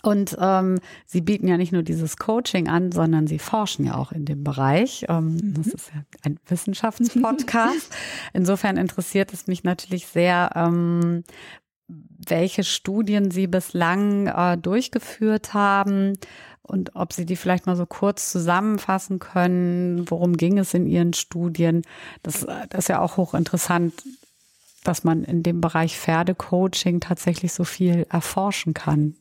Und 0.03 0.37
ähm, 0.41 0.79
Sie 1.07 1.21
bieten 1.21 1.49
ja 1.49 1.57
nicht 1.57 1.73
nur 1.73 1.83
dieses 1.83 2.17
Coaching 2.19 2.69
an, 2.69 2.93
sondern 2.93 3.27
Sie 3.27 3.39
forschen 3.39 3.85
ja 3.85 3.97
auch 3.97 4.13
in 4.13 4.25
dem 4.25 4.45
Bereich. 4.45 5.07
Ähm, 5.09 5.35
mhm. 5.35 5.55
Das 5.55 5.67
ist 5.67 5.91
ja 5.93 6.03
ein 6.23 6.39
Wissenschaftspodcast. 6.47 7.95
Insofern 8.33 8.77
interessiert 8.77 9.33
es 9.33 9.47
mich 9.49 9.65
natürlich 9.65 10.07
sehr, 10.07 10.53
ähm, 10.55 11.25
welche 11.89 12.65
Studien 12.65 13.31
Sie 13.31 13.47
bislang 13.47 14.27
äh, 14.29 14.57
durchgeführt 14.57 15.55
haben 15.55 16.13
und 16.63 16.95
ob 16.95 17.13
Sie 17.13 17.25
die 17.25 17.37
vielleicht 17.37 17.67
mal 17.67 17.77
so 17.77 17.87
kurz 17.87 18.31
zusammenfassen 18.31 19.19
können. 19.19 20.09
Worum 20.11 20.37
ging 20.37 20.59
es 20.59 20.75
in 20.75 20.87
Ihren 20.87 21.15
Studien? 21.15 21.83
Das, 22.23 22.47
das 22.69 22.81
ist 22.81 22.89
ja 22.89 23.01
auch 23.01 23.17
hochinteressant, 23.17 23.95
dass 24.85 25.05
man 25.05 25.25
in 25.25 25.43
dem 25.43 25.61
Bereich 25.61 25.99
Pferdecoaching 25.99 27.01
tatsächlich 27.01 27.53
so 27.53 27.65
viel 27.65 28.07
erforschen 28.11 28.75
kann. 28.75 29.15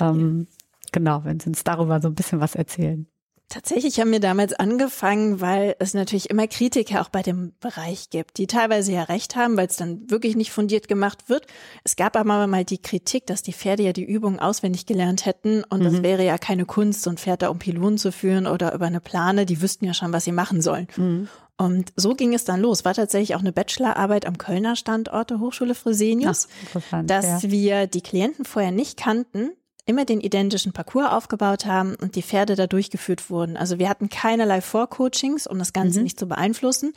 Ähm, 0.00 0.46
genau, 0.92 1.24
wenn 1.24 1.40
Sie 1.40 1.48
uns 1.48 1.64
darüber 1.64 2.00
so 2.00 2.08
ein 2.08 2.14
bisschen 2.14 2.40
was 2.40 2.54
erzählen. 2.54 3.06
Tatsächlich 3.50 3.98
haben 3.98 4.12
wir 4.12 4.20
damals 4.20 4.52
angefangen, 4.52 5.40
weil 5.40 5.74
es 5.80 5.92
natürlich 5.92 6.30
immer 6.30 6.46
Kritiker 6.46 7.00
auch 7.00 7.08
bei 7.08 7.20
dem 7.20 7.52
Bereich 7.58 8.08
gibt, 8.08 8.38
die 8.38 8.46
teilweise 8.46 8.92
ja 8.92 9.02
recht 9.02 9.34
haben, 9.34 9.56
weil 9.56 9.66
es 9.66 9.74
dann 9.74 10.08
wirklich 10.08 10.36
nicht 10.36 10.52
fundiert 10.52 10.86
gemacht 10.86 11.28
wird. 11.28 11.48
Es 11.82 11.96
gab 11.96 12.16
aber 12.16 12.46
mal 12.46 12.64
die 12.64 12.78
Kritik, 12.78 13.26
dass 13.26 13.42
die 13.42 13.52
Pferde 13.52 13.82
ja 13.82 13.92
die 13.92 14.04
Übungen 14.04 14.38
auswendig 14.38 14.86
gelernt 14.86 15.26
hätten 15.26 15.64
und 15.64 15.80
mhm. 15.80 15.84
das 15.84 16.02
wäre 16.04 16.24
ja 16.24 16.38
keine 16.38 16.64
Kunst, 16.64 17.02
so 17.02 17.10
ein 17.10 17.18
Pferd 17.18 17.42
da 17.42 17.48
um 17.48 17.58
Pylonen 17.58 17.98
zu 17.98 18.12
führen 18.12 18.46
oder 18.46 18.72
über 18.72 18.86
eine 18.86 19.00
Plane, 19.00 19.46
die 19.46 19.60
wüssten 19.60 19.84
ja 19.84 19.94
schon, 19.94 20.12
was 20.12 20.24
sie 20.24 20.32
machen 20.32 20.62
sollen. 20.62 20.86
Mhm. 20.96 21.28
Und 21.60 21.92
so 21.94 22.14
ging 22.14 22.32
es 22.32 22.44
dann 22.44 22.62
los. 22.62 22.86
War 22.86 22.94
tatsächlich 22.94 23.34
auch 23.34 23.40
eine 23.40 23.52
Bachelorarbeit 23.52 24.24
am 24.24 24.38
Kölner 24.38 24.76
Standort 24.76 25.28
der 25.28 25.40
Hochschule 25.40 25.74
Fresenius, 25.74 26.48
Ach, 26.74 27.02
dass 27.04 27.42
ja. 27.42 27.50
wir 27.50 27.86
die 27.86 28.00
Klienten 28.00 28.46
vorher 28.46 28.72
nicht 28.72 28.96
kannten, 28.96 29.50
immer 29.84 30.06
den 30.06 30.22
identischen 30.22 30.72
Parcours 30.72 31.10
aufgebaut 31.10 31.66
haben 31.66 31.96
und 31.96 32.16
die 32.16 32.22
Pferde 32.22 32.56
da 32.56 32.66
durchgeführt 32.66 33.28
wurden. 33.28 33.58
Also 33.58 33.78
wir 33.78 33.90
hatten 33.90 34.08
keinerlei 34.08 34.62
Vorcoachings, 34.62 35.46
um 35.46 35.58
das 35.58 35.74
Ganze 35.74 35.98
mhm. 35.98 36.04
nicht 36.04 36.18
zu 36.18 36.26
beeinflussen. 36.26 36.94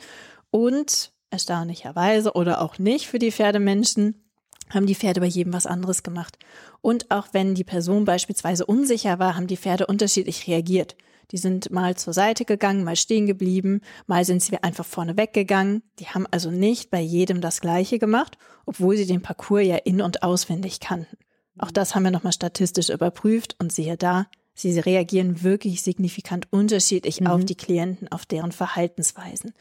Und 0.50 1.12
erstaunlicherweise 1.28 2.32
oder 2.32 2.62
auch 2.62 2.78
nicht 2.78 3.06
für 3.06 3.18
die 3.18 3.32
Pferdemenschen 3.32 4.24
haben 4.70 4.86
die 4.86 4.94
Pferde 4.94 5.20
bei 5.20 5.26
jedem 5.26 5.52
was 5.52 5.66
anderes 5.66 6.02
gemacht. 6.02 6.38
Und 6.80 7.10
auch 7.10 7.26
wenn 7.32 7.54
die 7.54 7.64
Person 7.64 8.06
beispielsweise 8.06 8.64
unsicher 8.64 9.18
war, 9.18 9.36
haben 9.36 9.46
die 9.46 9.58
Pferde 9.58 9.86
unterschiedlich 9.86 10.46
reagiert. 10.46 10.96
Die 11.30 11.38
sind 11.38 11.70
mal 11.70 11.96
zur 11.96 12.12
Seite 12.12 12.44
gegangen, 12.44 12.84
mal 12.84 12.96
stehen 12.96 13.26
geblieben, 13.26 13.80
mal 14.06 14.24
sind 14.24 14.42
sie 14.42 14.62
einfach 14.62 14.84
vorne 14.84 15.16
weggegangen. 15.16 15.82
Die 15.98 16.06
haben 16.06 16.26
also 16.30 16.50
nicht 16.50 16.90
bei 16.90 17.00
jedem 17.00 17.40
das 17.40 17.60
Gleiche 17.60 17.98
gemacht, 17.98 18.38
obwohl 18.66 18.96
sie 18.96 19.06
den 19.06 19.22
Parcours 19.22 19.66
ja 19.66 19.76
in- 19.76 20.02
und 20.02 20.22
auswendig 20.22 20.80
kannten. 20.80 21.16
Auch 21.58 21.70
das 21.70 21.94
haben 21.94 22.02
wir 22.02 22.10
nochmal 22.10 22.32
statistisch 22.32 22.90
überprüft 22.90 23.56
und 23.58 23.72
siehe 23.72 23.96
da, 23.96 24.26
sie 24.54 24.78
reagieren 24.78 25.42
wirklich 25.42 25.82
signifikant 25.82 26.52
unterschiedlich 26.52 27.20
mhm. 27.20 27.26
auf 27.28 27.44
die 27.44 27.56
Klienten, 27.56 28.08
auf 28.08 28.26
deren 28.26 28.52
Verhaltensweisen. 28.52 29.52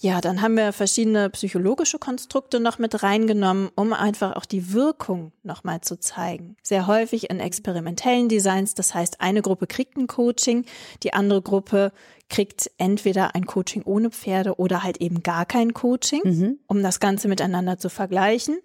Ja, 0.00 0.20
dann 0.20 0.42
haben 0.42 0.56
wir 0.56 0.72
verschiedene 0.72 1.30
psychologische 1.30 1.98
Konstrukte 1.98 2.60
noch 2.60 2.78
mit 2.78 3.02
reingenommen, 3.02 3.70
um 3.74 3.92
einfach 3.92 4.36
auch 4.36 4.44
die 4.44 4.72
Wirkung 4.72 5.32
nochmal 5.42 5.80
zu 5.80 5.98
zeigen. 5.98 6.56
Sehr 6.62 6.86
häufig 6.86 7.30
in 7.30 7.40
experimentellen 7.40 8.28
Designs, 8.28 8.74
das 8.74 8.92
heißt, 8.92 9.20
eine 9.20 9.40
Gruppe 9.40 9.66
kriegt 9.66 9.96
ein 9.96 10.06
Coaching, 10.06 10.66
die 11.02 11.14
andere 11.14 11.40
Gruppe 11.42 11.92
kriegt 12.28 12.70
entweder 12.76 13.34
ein 13.34 13.46
Coaching 13.46 13.82
ohne 13.84 14.10
Pferde 14.10 14.58
oder 14.58 14.82
halt 14.82 14.98
eben 14.98 15.22
gar 15.22 15.46
kein 15.46 15.72
Coaching, 15.72 16.20
mhm. 16.24 16.58
um 16.66 16.82
das 16.82 17.00
Ganze 17.00 17.28
miteinander 17.28 17.78
zu 17.78 17.88
vergleichen. 17.88 18.58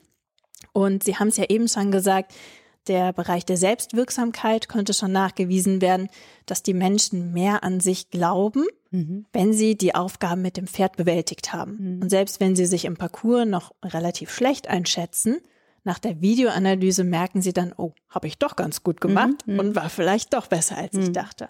Und 0.74 1.04
Sie 1.04 1.16
haben 1.16 1.28
es 1.30 1.38
ja 1.38 1.46
eben 1.48 1.68
schon 1.68 1.92
gesagt, 1.92 2.34
der 2.88 3.14
Bereich 3.14 3.46
der 3.46 3.58
Selbstwirksamkeit 3.58 4.68
könnte 4.68 4.94
schon 4.94 5.12
nachgewiesen 5.12 5.82
werden, 5.82 6.10
dass 6.46 6.64
die 6.64 6.74
Menschen 6.74 7.34
mehr 7.34 7.64
an 7.64 7.80
sich 7.80 8.10
glauben, 8.10 8.66
mhm. 8.92 9.26
wenn 9.34 9.54
sie 9.54 9.76
die 9.78 9.96
Aufgaben 9.96 10.42
mit 10.42 10.58
dem 10.58 10.68
Pferd 10.68 10.98
bewältigt 10.98 11.54
haben. 11.54 11.78
Mhm. 11.80 12.02
Und 12.04 12.10
selbst 12.10 12.40
wenn 12.40 12.56
sie 12.56 12.66
sich 12.66 12.86
im 12.86 12.98
Parcours 12.98 13.46
noch 13.46 13.74
relativ 13.84 14.32
schlecht 14.32 14.68
einschätzen, 14.68 15.38
nach 15.84 16.00
der 16.00 16.22
Videoanalyse 16.22 17.04
merken 17.04 17.42
sie 17.42 17.54
dann, 17.54 17.74
oh, 17.76 17.94
habe 18.10 18.28
ich 18.28 18.38
doch 18.38 18.56
ganz 18.56 18.84
gut 18.84 19.02
gemacht 19.02 19.48
mhm. 19.48 19.60
und 19.60 19.76
war 19.76 19.90
vielleicht 19.90 20.34
doch 20.34 20.48
besser, 20.48 20.78
als 20.78 20.94
ich 20.94 21.08
mhm. 21.08 21.14
dachte. 21.14 21.50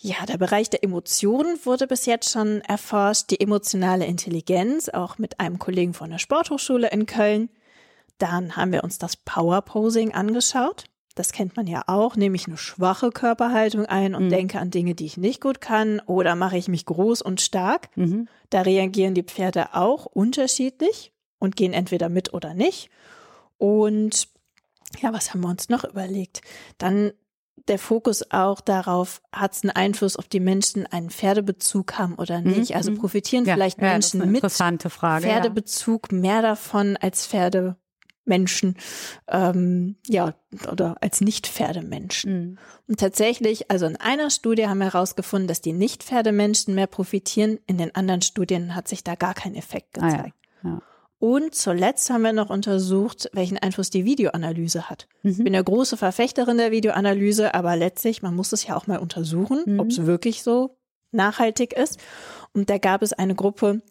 Ja, 0.00 0.26
der 0.26 0.38
Bereich 0.38 0.70
der 0.70 0.84
Emotionen 0.84 1.58
wurde 1.64 1.88
bis 1.88 2.06
jetzt 2.06 2.30
schon 2.30 2.60
erforscht, 2.60 3.30
die 3.30 3.40
emotionale 3.40 4.06
Intelligenz, 4.06 4.88
auch 4.88 5.18
mit 5.18 5.40
einem 5.40 5.58
Kollegen 5.58 5.92
von 5.92 6.10
der 6.10 6.18
Sporthochschule 6.18 6.88
in 6.90 7.06
Köln. 7.06 7.48
Dann 8.18 8.54
haben 8.54 8.72
wir 8.72 8.84
uns 8.84 8.98
das 8.98 9.16
Power 9.16 9.60
Posing 9.62 10.14
angeschaut. 10.14 10.84
Das 11.18 11.32
kennt 11.32 11.56
man 11.56 11.66
ja 11.66 11.82
auch, 11.88 12.14
nehme 12.14 12.36
ich 12.36 12.46
eine 12.46 12.56
schwache 12.56 13.10
Körperhaltung 13.10 13.86
ein 13.86 14.14
und 14.14 14.26
mhm. 14.26 14.30
denke 14.30 14.60
an 14.60 14.70
Dinge, 14.70 14.94
die 14.94 15.06
ich 15.06 15.16
nicht 15.16 15.40
gut 15.40 15.60
kann 15.60 16.00
oder 16.06 16.36
mache 16.36 16.56
ich 16.56 16.68
mich 16.68 16.86
groß 16.86 17.22
und 17.22 17.40
stark. 17.40 17.88
Mhm. 17.96 18.28
Da 18.50 18.60
reagieren 18.60 19.14
die 19.14 19.24
Pferde 19.24 19.74
auch 19.74 20.06
unterschiedlich 20.06 21.12
und 21.40 21.56
gehen 21.56 21.72
entweder 21.72 22.08
mit 22.08 22.34
oder 22.34 22.54
nicht. 22.54 22.88
Und 23.56 24.28
ja, 25.00 25.12
was 25.12 25.34
haben 25.34 25.40
wir 25.40 25.48
uns 25.48 25.68
noch 25.68 25.82
überlegt? 25.82 26.40
Dann 26.78 27.10
der 27.66 27.80
Fokus 27.80 28.30
auch 28.30 28.60
darauf, 28.60 29.20
hat 29.32 29.54
es 29.54 29.64
einen 29.64 29.70
Einfluss, 29.70 30.16
ob 30.16 30.30
die 30.30 30.38
Menschen 30.38 30.86
einen 30.86 31.10
Pferdebezug 31.10 31.98
haben 31.98 32.14
oder 32.14 32.40
mhm, 32.40 32.52
nicht. 32.52 32.76
Also 32.76 32.92
mhm. 32.92 32.98
profitieren 32.98 33.44
ja, 33.44 33.54
vielleicht 33.54 33.82
ja, 33.82 33.88
Menschen 33.88 34.30
mit 34.30 34.48
Frage, 34.52 35.26
Pferdebezug 35.26 36.12
ja. 36.12 36.18
mehr 36.18 36.42
davon 36.42 36.96
als 36.96 37.26
Pferde 37.26 37.76
Menschen, 38.28 38.76
ähm, 39.28 39.96
ja, 40.06 40.34
oder 40.70 40.96
als 41.00 41.20
Nicht-Pferdemenschen. 41.20 42.32
Mhm. 42.32 42.58
Und 42.86 43.00
tatsächlich, 43.00 43.70
also 43.70 43.86
in 43.86 43.96
einer 43.96 44.30
Studie 44.30 44.68
haben 44.68 44.78
wir 44.78 44.92
herausgefunden, 44.92 45.48
dass 45.48 45.60
die 45.60 45.72
Nicht-Pferdemenschen 45.72 46.74
mehr 46.74 46.86
profitieren. 46.86 47.58
In 47.66 47.78
den 47.78 47.94
anderen 47.94 48.22
Studien 48.22 48.74
hat 48.74 48.88
sich 48.88 49.02
da 49.04 49.14
gar 49.14 49.34
kein 49.34 49.54
Effekt 49.54 49.94
gezeigt. 49.94 50.34
Ah, 50.62 50.68
ja. 50.68 50.70
Ja. 50.70 50.82
Und 51.20 51.54
zuletzt 51.54 52.10
haben 52.10 52.22
wir 52.22 52.32
noch 52.32 52.48
untersucht, 52.48 53.28
welchen 53.32 53.58
Einfluss 53.58 53.90
die 53.90 54.04
Videoanalyse 54.04 54.88
hat. 54.88 55.08
Mhm. 55.22 55.30
Ich 55.30 55.38
bin 55.38 55.54
ja 55.54 55.62
große 55.62 55.96
Verfechterin 55.96 56.58
der 56.58 56.70
Videoanalyse, 56.70 57.54
aber 57.54 57.74
letztlich, 57.74 58.22
man 58.22 58.36
muss 58.36 58.52
es 58.52 58.66
ja 58.66 58.76
auch 58.76 58.86
mal 58.86 58.98
untersuchen, 58.98 59.62
mhm. 59.66 59.80
ob 59.80 59.88
es 59.88 60.06
wirklich 60.06 60.42
so 60.44 60.76
nachhaltig 61.10 61.72
ist. 61.72 61.98
Und 62.52 62.70
da 62.70 62.78
gab 62.78 63.02
es 63.02 63.12
eine 63.12 63.34
Gruppe, 63.34 63.82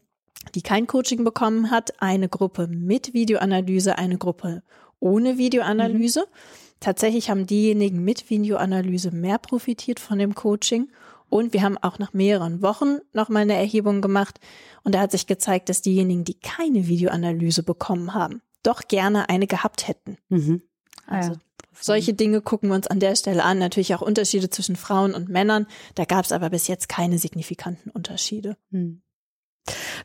die 0.55 0.61
kein 0.61 0.87
Coaching 0.87 1.23
bekommen 1.23 1.71
hat, 1.71 2.01
eine 2.01 2.29
Gruppe 2.29 2.67
mit 2.67 3.13
Videoanalyse, 3.13 3.97
eine 3.97 4.17
Gruppe 4.17 4.63
ohne 4.99 5.37
Videoanalyse. 5.37 6.21
Mhm. 6.21 6.37
Tatsächlich 6.79 7.29
haben 7.29 7.47
diejenigen 7.47 8.03
mit 8.03 8.29
Videoanalyse 8.29 9.11
mehr 9.11 9.37
profitiert 9.37 9.99
von 9.99 10.19
dem 10.19 10.35
Coaching. 10.35 10.89
Und 11.29 11.53
wir 11.53 11.61
haben 11.61 11.77
auch 11.77 11.99
nach 11.99 12.13
mehreren 12.13 12.61
Wochen 12.61 12.99
nochmal 13.13 13.41
eine 13.41 13.55
Erhebung 13.55 14.01
gemacht. 14.01 14.39
Und 14.83 14.95
da 14.95 14.99
hat 14.99 15.11
sich 15.11 15.27
gezeigt, 15.27 15.69
dass 15.69 15.81
diejenigen, 15.81 16.23
die 16.23 16.39
keine 16.39 16.87
Videoanalyse 16.87 17.63
bekommen 17.63 18.13
haben, 18.13 18.41
doch 18.63 18.87
gerne 18.87 19.29
eine 19.29 19.47
gehabt 19.47 19.87
hätten. 19.87 20.17
Mhm. 20.29 20.61
Ah, 21.05 21.17
also 21.17 21.31
ja. 21.33 21.39
solche 21.81 22.13
Dinge 22.13 22.41
gucken 22.41 22.69
wir 22.69 22.75
uns 22.75 22.87
an 22.87 23.01
der 23.01 23.15
Stelle 23.15 23.43
an. 23.43 23.59
Natürlich 23.59 23.93
auch 23.93 24.01
Unterschiede 24.01 24.49
zwischen 24.49 24.77
Frauen 24.77 25.13
und 25.13 25.27
Männern. 25.27 25.67
Da 25.95 26.05
gab 26.05 26.23
es 26.23 26.31
aber 26.31 26.49
bis 26.49 26.67
jetzt 26.67 26.87
keine 26.87 27.17
signifikanten 27.17 27.91
Unterschiede. 27.91 28.55
Mhm. 28.69 29.01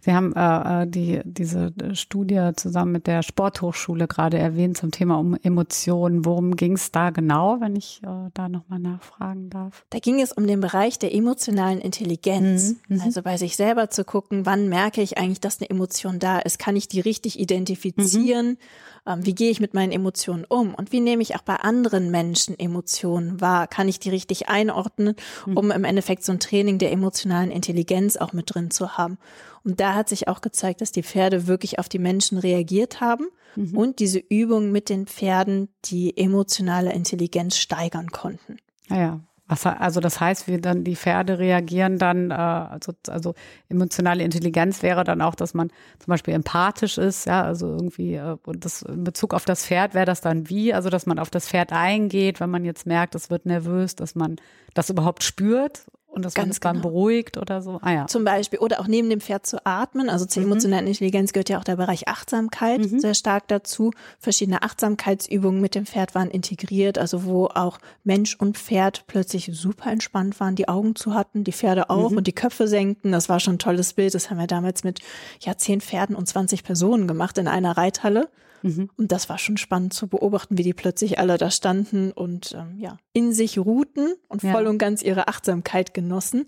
Sie 0.00 0.12
haben 0.12 0.33
äh, 0.35 0.83
äh, 0.83 0.87
die, 0.87 1.20
diese 1.24 1.72
Studie 1.94 2.50
zusammen 2.57 2.92
mit 2.92 3.07
der 3.07 3.22
Sporthochschule 3.22 4.07
gerade 4.07 4.38
erwähnt 4.38 4.76
zum 4.76 4.90
Thema 4.90 5.18
um 5.18 5.37
Emotionen. 5.42 6.24
Worum 6.24 6.57
ging 6.57 6.74
es 6.74 6.90
da 6.90 7.11
genau, 7.11 7.61
wenn 7.61 7.76
ich 7.76 8.00
äh, 8.05 8.31
da 8.35 8.48
nochmal 8.48 8.78
nachfragen 8.78 9.50
darf? 9.50 9.85
Da 9.90 9.98
ging 9.98 10.20
es 10.20 10.33
um 10.33 10.46
den 10.46 10.61
Bereich 10.61 10.98
der 10.98 11.14
emotionalen 11.14 11.81
Intelligenz. 11.81 12.76
Mhm, 12.88 12.96
mhm. 12.96 13.02
Also 13.02 13.22
bei 13.22 13.37
sich 13.37 13.57
selber 13.57 13.90
zu 13.90 14.05
gucken, 14.05 14.46
wann 14.46 14.68
merke 14.68 15.02
ich 15.02 15.18
eigentlich, 15.18 15.40
dass 15.40 15.61
eine 15.61 15.70
Emotion 15.70 16.18
da 16.18 16.38
ist? 16.38 16.59
Kann 16.59 16.76
ich 16.76 16.88
die 16.88 17.00
richtig 17.00 17.38
identifizieren? 17.38 18.50
Mhm. 18.50 18.57
Ähm, 19.05 19.26
wie 19.26 19.35
gehe 19.35 19.50
ich 19.50 19.61
mit 19.61 19.74
meinen 19.74 19.92
Emotionen 19.92 20.44
um? 20.48 20.74
Und 20.74 20.92
wie 20.92 21.00
nehme 21.00 21.22
ich 21.22 21.35
auch 21.35 21.42
bei 21.42 21.57
anderen 21.57 22.11
Menschen 22.11 22.59
Emotionen 22.59 23.40
wahr? 23.40 23.66
Kann 23.66 23.88
ich 23.88 23.98
die 23.98 24.11
richtig 24.11 24.48
einordnen, 24.48 25.16
mhm. 25.46 25.57
um 25.57 25.70
im 25.70 25.85
Endeffekt 25.85 26.24
so 26.24 26.33
ein 26.33 26.40
Training 26.40 26.78
der 26.78 26.92
emotionalen 26.92 27.50
Intelligenz 27.50 28.16
auch 28.16 28.33
mit 28.33 28.55
drin 28.55 28.70
zu 28.70 28.96
haben? 28.96 29.18
Und 29.64 29.81
da 29.81 29.94
hat 29.94 30.09
sich 30.09 30.29
auch 30.29 30.40
gezeigt, 30.40 30.81
dass 30.81 30.92
die 30.92 31.03
Pferde 31.03 31.46
wirklich 31.46 31.79
auf 31.79 31.88
die 31.88 31.98
Menschen 31.98 32.38
reagiert 32.38 33.01
haben 33.01 33.27
mhm. 33.57 33.77
und 33.77 33.98
diese 33.98 34.18
Übungen 34.18 34.72
mit 34.72 34.88
den 34.88 35.07
Pferden 35.07 35.68
die 35.85 36.16
emotionale 36.16 36.92
Intelligenz 36.92 37.57
steigern 37.57 38.11
konnten. 38.11 38.57
Ja, 38.88 38.96
ja. 38.96 39.20
Also 39.48 40.01
das 40.01 40.18
heißt, 40.18 40.48
wie 40.48 40.59
dann 40.59 40.83
die 40.83 40.96
Pferde 40.96 41.38
reagieren 41.38 41.98
dann, 41.98 42.31
äh, 42.31 42.35
also, 42.35 42.92
also 43.09 43.35
emotionale 43.68 44.22
Intelligenz 44.25 44.83
wäre 44.83 45.05
dann 45.05 45.20
auch, 45.20 45.35
dass 45.35 45.53
man 45.53 45.68
zum 45.98 46.07
Beispiel 46.07 46.33
empathisch 46.33 46.96
ist, 46.96 47.27
ja, 47.27 47.42
also 47.42 47.66
irgendwie, 47.66 48.14
äh, 48.14 48.37
und 48.46 48.64
das 48.64 48.81
in 48.81 49.05
Bezug 49.05 49.35
auf 49.35 49.44
das 49.44 49.66
Pferd 49.66 49.92
wäre 49.92 50.07
das 50.07 50.22
dann 50.22 50.48
wie, 50.48 50.72
also 50.72 50.88
dass 50.88 51.05
man 51.05 51.18
auf 51.18 51.29
das 51.29 51.48
Pferd 51.48 51.70
eingeht, 51.70 52.40
wenn 52.40 52.48
man 52.48 52.64
jetzt 52.64 52.87
merkt, 52.87 53.14
es 53.14 53.29
wird 53.29 53.44
nervös, 53.44 53.94
dass 53.94 54.14
man 54.14 54.37
das 54.72 54.88
überhaupt 54.88 55.22
spürt 55.22 55.85
und 56.12 56.25
das 56.25 56.35
Ganz 56.35 56.61
man 56.62 56.75
genau. 56.75 56.88
beruhigt 56.88 57.38
oder 57.38 57.62
so. 57.62 57.79
Ah, 57.81 57.92
ja. 57.92 58.07
Zum 58.07 58.25
Beispiel. 58.25 58.59
Oder 58.59 58.81
auch 58.81 58.87
neben 58.87 59.09
dem 59.09 59.20
Pferd 59.20 59.46
zu 59.46 59.64
atmen. 59.64 60.11
Also 60.11 60.27
zur 60.27 60.42
mhm. 60.42 60.53
emotionalen 60.53 60.87
Intelligenz 60.87 61.33
gehört 61.33 61.48
ja 61.48 61.59
auch 61.59 61.64
der 61.64 61.77
Bereich 61.77 62.07
Achtsamkeit 62.07 62.81
mhm. 62.81 63.01
sehr 63.01 63.14
stark 63.14 63.48
dazu. 63.48 63.92
Verschiedene 64.18 64.62
Achtsamkeitsübungen 64.62 65.61
mit 65.61 65.75
dem 65.75 65.87
Pferd 65.87 66.14
waren 66.14 66.31
integriert. 66.31 66.98
Also 66.98 67.25
wo 67.25 67.46
auch 67.46 67.79
Mensch 68.05 68.37
und 68.37 68.59
Pferd 68.59 69.05
plötzlich 69.07 69.51
super 69.55 69.90
entspannt 69.90 70.38
waren, 70.38 70.55
die 70.55 70.68
Augen 70.68 70.94
zu 70.96 71.14
hatten, 71.14 71.44
die 71.44 71.53
Pferde 71.53 71.88
auch 71.88 72.11
mhm. 72.11 72.18
und 72.18 72.27
die 72.27 72.35
Köpfe 72.35 72.68
senkten. 72.68 73.11
Das 73.11 73.31
war 73.31 73.40
schon 73.40 73.55
ein 73.55 73.59
tolles 73.59 73.94
Bild. 73.94 74.14
Das 74.14 74.29
haben 74.29 74.38
wir 74.38 74.46
damals 74.46 74.85
mit 74.85 75.01
ja, 75.40 75.57
zehn 75.57 75.81
Pferden 75.81 76.14
und 76.14 76.29
20 76.29 76.62
Personen 76.62 77.09
gemacht 77.09 77.38
in 77.38 77.48
einer 77.48 77.77
Reithalle. 77.79 78.29
Mhm. 78.62 78.90
Und 78.96 79.12
das 79.12 79.29
war 79.29 79.38
schon 79.38 79.57
spannend 79.57 79.92
zu 79.92 80.09
beobachten, 80.09 80.59
wie 80.59 80.62
die 80.62 80.75
plötzlich 80.75 81.18
alle 81.18 81.38
da 81.38 81.51
standen 81.51 82.12
und 82.12 82.53
ähm, 82.57 82.79
ja, 82.79 82.96
in 83.12 83.33
sich 83.33 83.59
ruhten 83.59 84.14
und 84.29 84.40
voll 84.40 84.64
ja. 84.64 84.70
und 84.70 84.79
ganz 84.79 85.03
ihre 85.03 85.29
Achtsamkeit 85.29 85.94
genossen. 85.94 86.46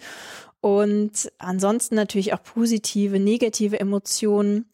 Und 0.61 1.31
ansonsten 1.39 1.95
natürlich 1.95 2.33
auch 2.33 2.43
positive, 2.43 3.19
negative 3.19 3.79
Emotionen 3.79 4.67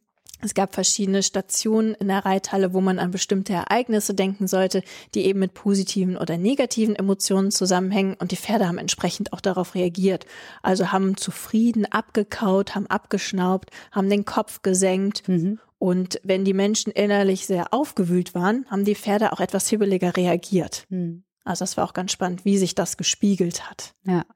es 0.42 0.54
gab 0.54 0.74
verschiedene 0.74 1.22
Stationen 1.22 1.94
in 1.94 2.08
der 2.08 2.24
Reithalle, 2.24 2.72
wo 2.72 2.80
man 2.80 2.98
an 2.98 3.10
bestimmte 3.10 3.52
Ereignisse 3.52 4.14
denken 4.14 4.46
sollte, 4.46 4.82
die 5.14 5.26
eben 5.26 5.38
mit 5.38 5.54
positiven 5.54 6.16
oder 6.16 6.38
negativen 6.38 6.96
Emotionen 6.96 7.50
zusammenhängen 7.50 8.16
und 8.18 8.32
die 8.32 8.36
Pferde 8.36 8.66
haben 8.66 8.78
entsprechend 8.78 9.32
auch 9.32 9.40
darauf 9.40 9.74
reagiert. 9.74 10.26
Also 10.62 10.92
haben 10.92 11.16
zufrieden 11.16 11.86
abgekaut, 11.86 12.74
haben 12.74 12.86
abgeschnaubt, 12.86 13.70
haben 13.92 14.08
den 14.08 14.24
Kopf 14.24 14.62
gesenkt 14.62 15.28
mhm. 15.28 15.58
Und 15.80 16.20
wenn 16.22 16.44
die 16.44 16.52
Menschen 16.52 16.92
innerlich 16.92 17.46
sehr 17.46 17.72
aufgewühlt 17.72 18.34
waren, 18.34 18.66
haben 18.68 18.84
die 18.84 18.94
Pferde 18.94 19.32
auch 19.32 19.40
etwas 19.40 19.66
hibbeliger 19.66 20.14
reagiert. 20.14 20.84
Mhm. 20.90 21.24
Also 21.42 21.62
das 21.62 21.78
war 21.78 21.84
auch 21.84 21.94
ganz 21.94 22.12
spannend, 22.12 22.44
wie 22.44 22.58
sich 22.58 22.74
das 22.74 22.98
gespiegelt 22.98 23.68
hat. 23.68 23.94
Ja. 24.04 24.26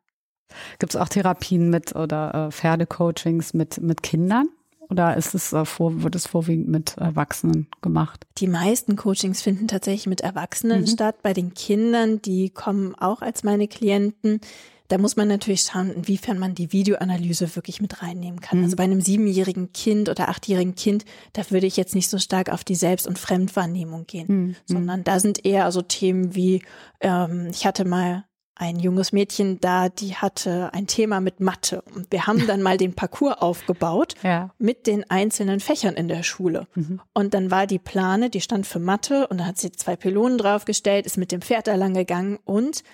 Gibt 0.79 0.95
es 0.95 1.01
auch 1.01 1.09
Therapien 1.09 1.69
mit 1.69 1.95
oder 1.95 2.47
äh, 2.47 2.51
Pferdecoachings 2.51 3.53
mit, 3.53 3.79
mit 3.83 4.03
Kindern? 4.03 4.49
Oder 4.91 5.17
ist 5.17 5.35
es 5.35 5.53
äh, 5.53 5.65
vor, 5.65 6.03
wird 6.03 6.15
es 6.15 6.27
vorwiegend 6.27 6.69
mit 6.69 6.97
Erwachsenen 6.99 7.69
gemacht? 7.83 8.27
Die 8.39 8.47
meisten 8.47 8.97
Coachings 8.97 9.43
finden 9.43 9.69
tatsächlich 9.69 10.07
mit 10.07 10.21
Erwachsenen 10.21 10.83
mhm. 10.83 10.87
statt. 10.87 11.17
Bei 11.23 11.33
den 11.33 11.55
Kindern, 11.55 12.21
die 12.23 12.51
kommen 12.51 12.95
auch 12.95 13.23
als 13.23 13.43
meine 13.43 13.69
Klienten. 13.69 14.41
Da 14.89 14.99
muss 14.99 15.17
man 15.17 15.29
natürlich 15.29 15.63
schauen, 15.63 15.91
inwiefern 15.91 16.39
man 16.39 16.55
die 16.55 16.73
Videoanalyse 16.73 17.57
wirklich 17.57 17.81
mit 17.81 18.03
reinnehmen 18.03 18.41
kann. 18.41 18.59
Mhm. 18.59 18.65
Also 18.65 18.77
bei 18.77 18.85
einem 18.85 19.01
siebenjährigen 19.01 19.73
Kind 19.73 20.11
oder 20.11 20.29
achtjährigen 20.29 20.75
Kind, 20.75 21.05
da 21.33 21.43
würde 21.51 21.67
ich 21.67 21.77
jetzt 21.77 21.95
nicht 21.95 22.11
so 22.11 22.19
stark 22.19 22.51
auf 22.53 22.65
die 22.65 22.75
Selbst- 22.75 23.07
und 23.07 23.19
Fremdwahrnehmung 23.19 24.07
gehen, 24.07 24.27
mhm. 24.29 24.57
sondern 24.67 25.03
da 25.03 25.21
sind 25.21 25.45
eher 25.45 25.73
so 25.73 25.81
Themen 25.81 26.35
wie, 26.35 26.63
ähm, 27.01 27.49
ich 27.51 27.65
hatte 27.65 27.87
mal 27.87 28.25
ein 28.57 28.79
junges 28.79 29.13
Mädchen 29.13 29.61
da, 29.61 29.89
die 29.89 30.15
hatte 30.15 30.71
ein 30.73 30.87
Thema 30.87 31.21
mit 31.21 31.41
Mathe. 31.41 31.83
Und 31.95 32.11
wir 32.13 32.27
haben 32.27 32.47
dann 32.47 32.63
mal 32.63 32.77
den 32.77 32.95
Parcours 32.95 33.41
aufgebaut 33.41 34.15
ja. 34.23 34.51
mit 34.59 34.87
den 34.87 35.09
einzelnen 35.11 35.61
Fächern 35.61 35.95
in 35.95 36.09
der 36.09 36.23
Schule. 36.23 36.69
Mhm. 36.75 37.01
Und 37.13 37.35
dann 37.35 37.51
war 37.51 37.67
die 37.67 37.79
Plane, 37.79 38.31
die 38.31 38.41
stand 38.41 38.67
für 38.67 38.79
Mathe 38.79 39.27
und 39.27 39.39
da 39.39 39.47
hat 39.47 39.59
sie 39.59 39.73
zwei 39.73 39.97
Pylonen 39.97 40.39
draufgestellt, 40.39 41.07
ist 41.07 41.19
mit 41.19 41.33
dem 41.33 41.43
Pferd 41.43 41.67
da 41.67 41.75
lang 41.75 41.95
gegangen 41.95 42.39
und 42.45 42.85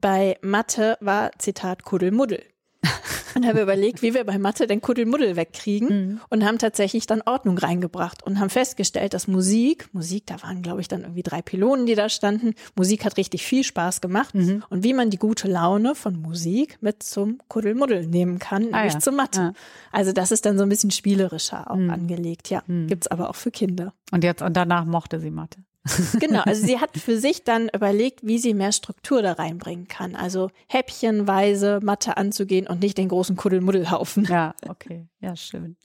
bei 0.00 0.36
Mathe 0.42 0.96
war 1.00 1.32
Zitat 1.38 1.82
Kuddelmuddel. 1.82 2.42
Und 3.38 3.46
habe 3.46 3.62
überlegt, 3.62 4.02
wie 4.02 4.14
wir 4.14 4.24
bei 4.24 4.36
Mathe 4.36 4.66
den 4.66 4.80
Kuddelmuddel 4.80 5.36
wegkriegen 5.36 5.88
mhm. 5.88 6.20
und 6.28 6.44
haben 6.44 6.58
tatsächlich 6.58 7.06
dann 7.06 7.22
Ordnung 7.24 7.56
reingebracht 7.56 8.22
und 8.24 8.40
haben 8.40 8.50
festgestellt, 8.50 9.14
dass 9.14 9.28
Musik, 9.28 9.88
Musik, 9.92 10.26
da 10.26 10.42
waren 10.42 10.60
glaube 10.62 10.80
ich 10.80 10.88
dann 10.88 11.02
irgendwie 11.02 11.22
drei 11.22 11.40
Pylonen, 11.40 11.86
die 11.86 11.94
da 11.94 12.08
standen, 12.08 12.54
Musik 12.74 13.04
hat 13.04 13.16
richtig 13.16 13.44
viel 13.44 13.62
Spaß 13.62 14.00
gemacht 14.00 14.34
mhm. 14.34 14.64
und 14.70 14.82
wie 14.82 14.92
man 14.92 15.10
die 15.10 15.18
gute 15.18 15.46
Laune 15.46 15.94
von 15.94 16.20
Musik 16.20 16.78
mit 16.80 17.04
zum 17.04 17.38
Kuddelmuddel 17.48 18.06
nehmen 18.06 18.40
kann, 18.40 18.68
ah, 18.72 18.78
nämlich 18.78 18.94
ja. 18.94 19.00
zur 19.00 19.12
Mathe. 19.12 19.40
Ja. 19.40 19.52
Also 19.92 20.12
das 20.12 20.32
ist 20.32 20.44
dann 20.44 20.58
so 20.58 20.64
ein 20.64 20.68
bisschen 20.68 20.90
spielerischer 20.90 21.70
auch 21.70 21.76
mhm. 21.76 21.90
angelegt, 21.90 22.50
ja. 22.50 22.62
Mhm. 22.66 22.88
Gibt's 22.88 23.06
aber 23.06 23.30
auch 23.30 23.36
für 23.36 23.52
Kinder. 23.52 23.94
Und 24.10 24.24
jetzt, 24.24 24.42
und 24.42 24.56
danach 24.56 24.84
mochte 24.84 25.20
sie 25.20 25.30
Mathe. 25.30 25.60
Genau, 26.18 26.40
also 26.40 26.66
sie 26.66 26.80
hat 26.80 26.96
für 26.96 27.18
sich 27.18 27.44
dann 27.44 27.68
überlegt, 27.74 28.26
wie 28.26 28.38
sie 28.38 28.54
mehr 28.54 28.72
Struktur 28.72 29.22
da 29.22 29.32
reinbringen 29.32 29.88
kann. 29.88 30.16
Also 30.16 30.50
häppchenweise 30.68 31.80
Mathe 31.82 32.16
anzugehen 32.16 32.66
und 32.66 32.80
nicht 32.80 32.98
den 32.98 33.08
großen 33.08 33.36
Kuddelmuddelhaufen. 33.36 34.24
Ja, 34.24 34.54
okay, 34.68 35.06
ja, 35.20 35.36
schön. 35.36 35.76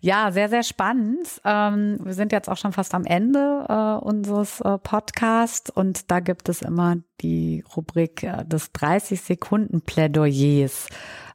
Ja, 0.00 0.32
sehr, 0.32 0.48
sehr 0.48 0.62
spannend. 0.62 1.40
Ähm, 1.44 1.98
wir 2.02 2.14
sind 2.14 2.32
jetzt 2.32 2.48
auch 2.48 2.56
schon 2.56 2.72
fast 2.72 2.94
am 2.94 3.04
Ende 3.04 3.66
äh, 3.68 4.04
unseres 4.04 4.60
äh, 4.60 4.78
Podcasts 4.78 5.70
und 5.70 6.10
da 6.10 6.20
gibt 6.20 6.48
es 6.48 6.62
immer 6.62 6.96
die 7.20 7.64
Rubrik 7.76 8.22
äh, 8.22 8.44
des 8.44 8.72
30 8.72 9.20
Sekunden 9.20 9.82
Plädoyers. 9.82 10.88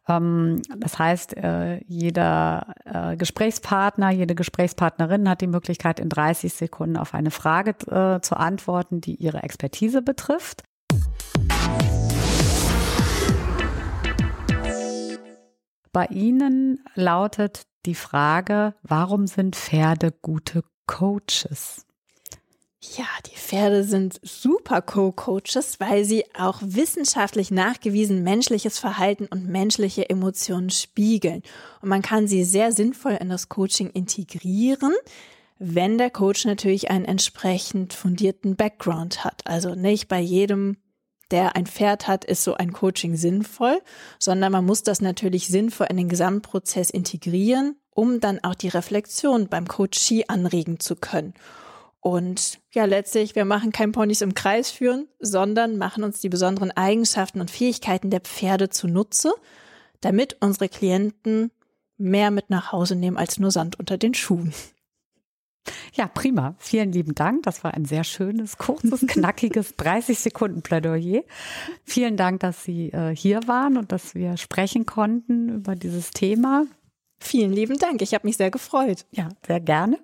Ähm, 0.08 0.62
das 0.78 1.00
heißt, 1.00 1.36
äh, 1.38 1.84
jeder 1.86 2.74
äh, 2.86 3.18
Gesprächspartner, 3.18 4.12
jede 4.12 4.36
Gesprächspartnerin 4.36 5.28
hat 5.30 5.42
die 5.42 5.48
Möglichkeit, 5.48 6.00
in 6.00 6.10
30 6.10 6.54
Sekunden 6.54 6.98
auf 6.98 7.14
eine 7.14 7.32
Frage 7.32 7.72
äh, 7.90 8.22
zu 8.22 8.38
antworten, 8.38 9.02
die 9.02 9.16
ihre 9.16 9.44
Expertise 9.44 10.02
betrifft. 10.02 10.64
Bei 15.92 16.08
Ihnen 16.08 16.84
lautet 16.96 17.64
die 17.86 17.96
Frage, 17.96 18.76
warum 18.84 19.28
sind 19.28 19.56
Pferde 19.56 20.12
gute 20.22 20.64
Coaches? 20.88 21.86
Ja, 22.82 23.08
die 23.26 23.36
Pferde 23.36 23.84
sind 23.84 24.20
super 24.22 24.82
Co-Coaches, 24.82 25.80
weil 25.80 26.06
sie 26.06 26.24
auch 26.38 26.60
wissenschaftlich 26.62 27.50
nachgewiesen 27.50 28.24
menschliches 28.24 28.80
Verhalten 28.80 29.26
und 29.26 29.48
menschliche 29.48 30.10
Emotionen 30.10 30.70
spiegeln. 30.70 31.42
Und 31.82 31.90
man 31.90 32.02
kann 32.02 32.28
sie 32.28 32.44
sehr 32.44 32.72
sinnvoll 32.72 33.14
in 33.14 33.30
das 33.30 33.50
Coaching 33.50 33.90
integrieren, 33.90 34.94
wenn 35.58 35.98
der 35.98 36.10
Coach 36.10 36.46
natürlich 36.46 36.92
einen 36.92 37.06
entsprechend 37.06 37.94
fundierten 37.94 38.56
Background 38.56 39.24
hat. 39.24 39.42
Also 39.46 39.74
nicht 39.74 40.08
bei 40.08 40.20
jedem, 40.20 40.78
der 41.32 41.56
ein 41.56 41.66
Pferd 41.66 42.08
hat, 42.08 42.24
ist 42.26 42.44
so 42.44 42.56
ein 42.56 42.72
Coaching 42.72 43.16
sinnvoll, 43.16 43.82
sondern 44.20 44.52
man 44.52 44.66
muss 44.66 44.84
das 44.84 45.02
natürlich 45.02 45.48
sinnvoll 45.48 45.88
in 45.90 45.98
den 45.98 46.10
Gesamtprozess 46.10 46.90
integrieren, 46.90 47.78
um 47.90 48.20
dann 48.20 48.44
auch 48.44 48.56
die 48.56 48.68
Reflexion 48.68 49.48
beim 49.48 49.68
Coachie 49.68 50.30
anregen 50.30 50.80
zu 50.80 50.96
können. 50.96 51.34
Und 52.06 52.60
ja, 52.72 52.86
letztlich, 52.86 53.34
wir 53.34 53.46
machen 53.46 53.72
kein 53.72 53.92
Ponys 53.92 54.22
im 54.22 54.36
Kreis 54.36 54.70
führen, 54.70 55.08
sondern 55.20 55.80
machen 55.80 56.04
uns 56.04 56.22
die 56.22 56.30
besonderen 56.30 56.70
Eigenschaften 56.70 57.42
und 57.42 57.50
Fähigkeiten 57.50 58.12
der 58.12 58.20
Pferde 58.20 58.70
zunutze, 58.70 59.34
damit 60.02 60.38
unsere 60.40 60.70
Klienten 60.70 61.50
mehr 61.98 62.30
mit 62.30 62.52
nach 62.52 62.72
Hause 62.72 62.96
nehmen 62.96 63.18
als 63.18 63.40
nur 63.40 63.50
Sand 63.50 63.80
unter 63.80 63.98
den 63.98 64.14
Schuhen. 64.14 64.54
Ja, 65.96 66.08
prima. 66.08 66.54
Vielen 66.60 66.92
lieben 66.92 67.16
Dank. 67.16 67.42
Das 67.42 67.64
war 67.64 67.74
ein 67.74 67.86
sehr 67.86 68.04
schönes, 68.04 68.60
kurzes, 68.60 69.02
knackiges 69.08 69.76
30 69.76 70.20
Sekunden 70.20 70.62
Plädoyer. 70.62 71.24
Vielen 71.86 72.18
Dank, 72.18 72.42
dass 72.42 72.64
Sie 72.64 72.92
äh, 72.92 73.16
hier 73.16 73.48
waren 73.48 73.78
und 73.78 73.92
dass 73.92 74.14
wir 74.14 74.38
sprechen 74.38 74.86
konnten 74.86 75.50
über 75.50 75.74
dieses 75.74 76.12
Thema. 76.12 76.66
Vielen 77.26 77.52
lieben 77.52 77.80
Dank. 77.80 78.04
Ich 78.04 78.14
habe 78.14 78.28
mich 78.28 78.38
sehr 78.38 78.52
gefreut. 78.52 79.08
Ja, 79.12 79.30
sehr 79.48 79.60
gerne. 79.60 79.98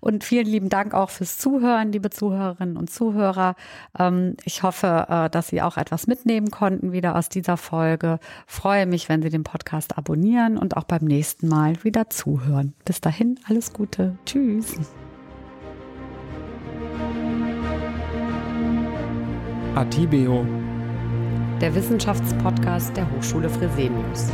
Und 0.00 0.24
vielen 0.24 0.46
lieben 0.46 0.68
Dank 0.70 0.92
auch 0.92 1.08
fürs 1.08 1.38
Zuhören, 1.38 1.92
liebe 1.92 2.10
Zuhörerinnen 2.10 2.76
und 2.76 2.90
Zuhörer. 2.90 3.54
Ähm, 3.96 4.36
ich 4.44 4.64
hoffe, 4.64 5.06
äh, 5.08 5.30
dass 5.30 5.46
Sie 5.46 5.62
auch 5.62 5.76
etwas 5.76 6.08
mitnehmen 6.08 6.50
konnten 6.50 6.90
wieder 6.90 7.14
aus 7.14 7.28
dieser 7.28 7.56
Folge. 7.56 8.18
Freue 8.48 8.86
mich, 8.86 9.08
wenn 9.08 9.22
Sie 9.22 9.30
den 9.30 9.44
Podcast 9.44 9.96
abonnieren 9.96 10.58
und 10.58 10.76
auch 10.76 10.82
beim 10.82 11.04
nächsten 11.04 11.46
Mal 11.46 11.82
wieder 11.84 12.10
zuhören. 12.10 12.74
Bis 12.84 13.00
dahin, 13.00 13.38
alles 13.48 13.72
Gute. 13.72 14.18
Tschüss. 14.26 14.74
Atibeo. 19.76 20.44
Der 21.60 21.72
Wissenschaftspodcast 21.72 22.96
der 22.96 23.08
Hochschule 23.12 23.48
Fresenius. 23.48 24.32